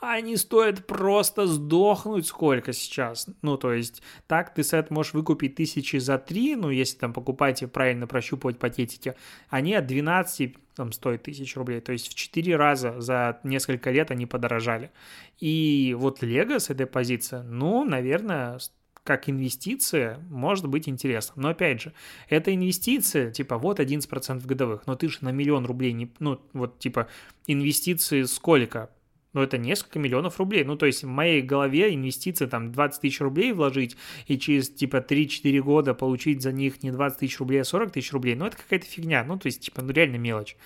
они 0.00 0.36
стоят 0.36 0.86
просто 0.86 1.46
сдохнуть 1.46 2.26
сколько 2.26 2.72
сейчас. 2.72 3.26
Ну, 3.42 3.56
то 3.56 3.72
есть, 3.72 4.02
так 4.26 4.54
ты 4.54 4.62
сет 4.62 4.90
можешь 4.90 5.12
выкупить 5.12 5.56
тысячи 5.56 5.96
за 5.96 6.18
три, 6.18 6.54
ну, 6.54 6.70
если 6.70 6.98
там 6.98 7.12
покупаете 7.12 7.66
правильно 7.66 8.06
прощупывать 8.06 8.58
пакетики, 8.58 9.14
они 9.48 9.74
от 9.74 9.86
12 9.86 10.56
там 10.76 10.92
стоят 10.92 11.24
тысяч 11.24 11.56
рублей. 11.56 11.80
То 11.80 11.92
есть 11.92 12.08
в 12.08 12.14
4 12.14 12.56
раза 12.56 13.00
за 13.00 13.40
несколько 13.42 13.90
лет 13.90 14.12
они 14.12 14.26
подорожали. 14.26 14.92
И 15.40 15.96
вот 15.98 16.22
Лего 16.22 16.58
с 16.58 16.70
этой 16.70 16.86
позиции, 16.86 17.42
ну, 17.42 17.84
наверное, 17.84 18.60
как 19.02 19.28
инвестиция 19.28 20.18
может 20.30 20.68
быть 20.68 20.88
интересно. 20.88 21.34
Но 21.36 21.48
опять 21.48 21.80
же, 21.80 21.94
это 22.28 22.54
инвестиция, 22.54 23.32
типа 23.32 23.58
вот 23.58 23.80
11% 23.80 24.46
годовых, 24.46 24.86
но 24.86 24.94
ты 24.94 25.08
же 25.08 25.18
на 25.22 25.30
миллион 25.30 25.66
рублей 25.66 25.92
не, 25.92 26.12
ну 26.18 26.40
вот 26.52 26.78
типа 26.78 27.08
инвестиции 27.46 28.22
сколько? 28.24 28.90
Ну, 29.32 29.42
это 29.42 29.58
несколько 29.58 29.98
миллионов 29.98 30.38
рублей. 30.38 30.64
Ну, 30.64 30.76
то 30.76 30.86
есть 30.86 31.04
в 31.04 31.06
моей 31.06 31.42
голове 31.42 31.94
инвестиции 31.94 32.46
там 32.46 32.72
20 32.72 33.00
тысяч 33.00 33.20
рублей 33.20 33.52
вложить 33.52 33.96
и 34.26 34.38
через 34.38 34.70
типа 34.70 34.96
3-4 34.96 35.60
года 35.60 35.94
получить 35.94 36.42
за 36.42 36.52
них 36.52 36.82
не 36.82 36.90
20 36.90 37.18
тысяч 37.18 37.38
рублей, 37.38 37.60
а 37.60 37.64
40 37.64 37.92
тысяч 37.92 38.12
рублей, 38.12 38.34
ну, 38.34 38.46
это 38.46 38.56
какая-то 38.56 38.86
фигня. 38.86 39.24
Ну, 39.24 39.38
то 39.38 39.46
есть, 39.46 39.60
типа, 39.60 39.82
ну, 39.82 39.92
реально 39.92 40.16
мелочь. 40.16 40.56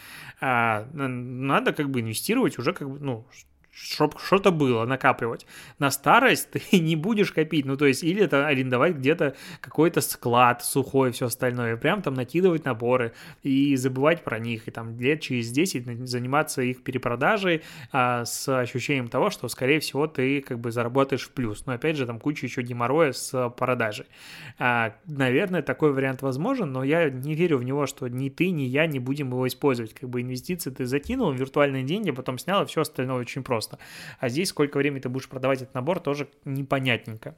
А, 0.41 0.87
надо 0.93 1.73
как 1.73 1.91
бы 1.91 2.01
инвестировать 2.01 2.59
уже 2.59 2.73
как 2.73 2.91
бы, 2.91 2.99
ну, 2.99 3.27
чтобы 3.73 4.19
что-то 4.19 4.53
было, 4.53 4.85
накапливать. 4.85 5.47
На 5.79 5.91
старость 5.91 6.51
ты 6.51 6.63
не 6.79 6.95
будешь 6.95 7.33
копить, 7.33 7.65
ну, 7.65 7.77
то 7.77 7.87
есть, 7.87 8.05
или 8.05 8.23
это 8.23 8.47
арендовать 8.47 8.97
где-то 8.97 9.35
какой-то 9.61 10.03
склад 10.03 10.63
сухой 10.63 11.09
и 11.09 11.13
все 11.13 11.27
остальное, 11.27 11.77
прям 11.77 12.03
там 12.03 12.15
накидывать 12.15 12.65
наборы 12.65 13.13
и 13.43 13.75
забывать 13.77 14.23
про 14.23 14.39
них, 14.39 14.69
и 14.69 14.71
там 14.71 14.99
лет 15.01 15.23
через 15.23 15.51
10 15.51 16.07
заниматься 16.07 16.61
их 16.63 16.85
перепродажей 16.85 17.63
а, 17.93 18.27
с 18.27 18.47
ощущением 18.61 19.09
того, 19.09 19.31
что, 19.31 19.49
скорее 19.49 19.81
всего, 19.81 20.07
ты 20.07 20.43
как 20.43 20.61
бы 20.61 20.71
заработаешь 20.71 21.23
в 21.23 21.31
плюс. 21.31 21.65
Но, 21.65 21.73
опять 21.73 21.97
же, 21.97 22.07
там 22.07 22.21
куча 22.21 22.47
еще 22.47 22.61
геморроя 22.61 23.13
с 23.13 23.49
продажей. 23.57 24.07
А, 24.59 24.95
наверное, 25.07 25.63
такой 25.63 25.93
вариант 25.93 26.21
возможен, 26.21 26.71
но 26.73 26.85
я 26.85 27.09
не 27.09 27.35
верю 27.35 27.57
в 27.57 27.65
него, 27.65 27.87
что 27.87 28.07
ни 28.09 28.29
ты, 28.29 28.51
ни 28.51 28.63
я 28.63 28.87
не 28.87 28.99
будем 28.99 29.29
его 29.29 29.47
использовать. 29.47 29.95
Как 29.95 30.11
бы 30.11 30.21
инвестиции 30.21 30.71
ты 30.71 30.85
закинул, 30.85 31.33
виртуальные 31.33 31.85
деньги, 31.85 32.11
потом 32.11 32.37
снял, 32.37 32.63
и 32.63 32.67
все 32.67 32.83
остальное 32.83 33.17
очень 33.17 33.43
просто 33.43 33.62
просто. 33.63 33.79
А 34.19 34.29
здесь 34.29 34.49
сколько 34.49 34.79
времени 34.79 35.01
ты 35.01 35.09
будешь 35.09 35.29
продавать 35.29 35.63
этот 35.63 35.75
набор, 35.75 36.01
тоже 36.01 36.29
непонятненько. 36.45 37.37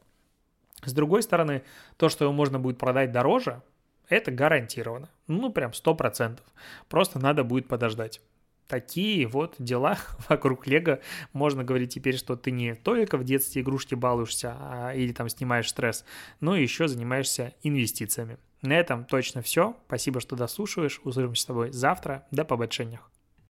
С 0.85 0.93
другой 0.93 1.23
стороны, 1.23 1.63
то, 1.97 2.09
что 2.09 2.25
его 2.25 2.33
можно 2.33 2.59
будет 2.59 2.79
продать 2.79 3.13
дороже, 3.13 3.63
это 4.09 4.31
гарантированно. 4.31 5.09
Ну, 5.29 5.51
прям 5.51 5.71
100%. 5.71 6.39
Просто 6.89 7.19
надо 7.19 7.43
будет 7.45 7.69
подождать. 7.69 8.21
Такие 8.67 9.27
вот 9.27 9.55
дела 9.59 9.99
вокруг 10.29 10.67
Лего. 10.67 11.01
Можно 11.33 11.65
говорить 11.65 11.95
теперь, 11.95 12.17
что 12.17 12.37
ты 12.37 12.51
не 12.51 12.75
только 12.75 13.17
в 13.17 13.25
детстве 13.25 13.63
игрушки 13.63 13.95
балуешься 13.95 14.57
а, 14.59 14.93
или 14.95 15.13
там 15.13 15.29
снимаешь 15.29 15.69
стресс, 15.69 16.05
но 16.41 16.57
еще 16.57 16.89
занимаешься 16.89 17.55
инвестициями. 17.63 18.39
На 18.63 18.75
этом 18.75 19.05
точно 19.05 19.43
все. 19.43 19.77
Спасибо, 19.87 20.21
что 20.21 20.37
дослушиваешь. 20.37 21.01
Услышимся 21.05 21.43
с 21.43 21.47
тобой 21.47 21.73
завтра. 21.73 22.27
До 22.31 22.45
побочениях. 22.45 23.11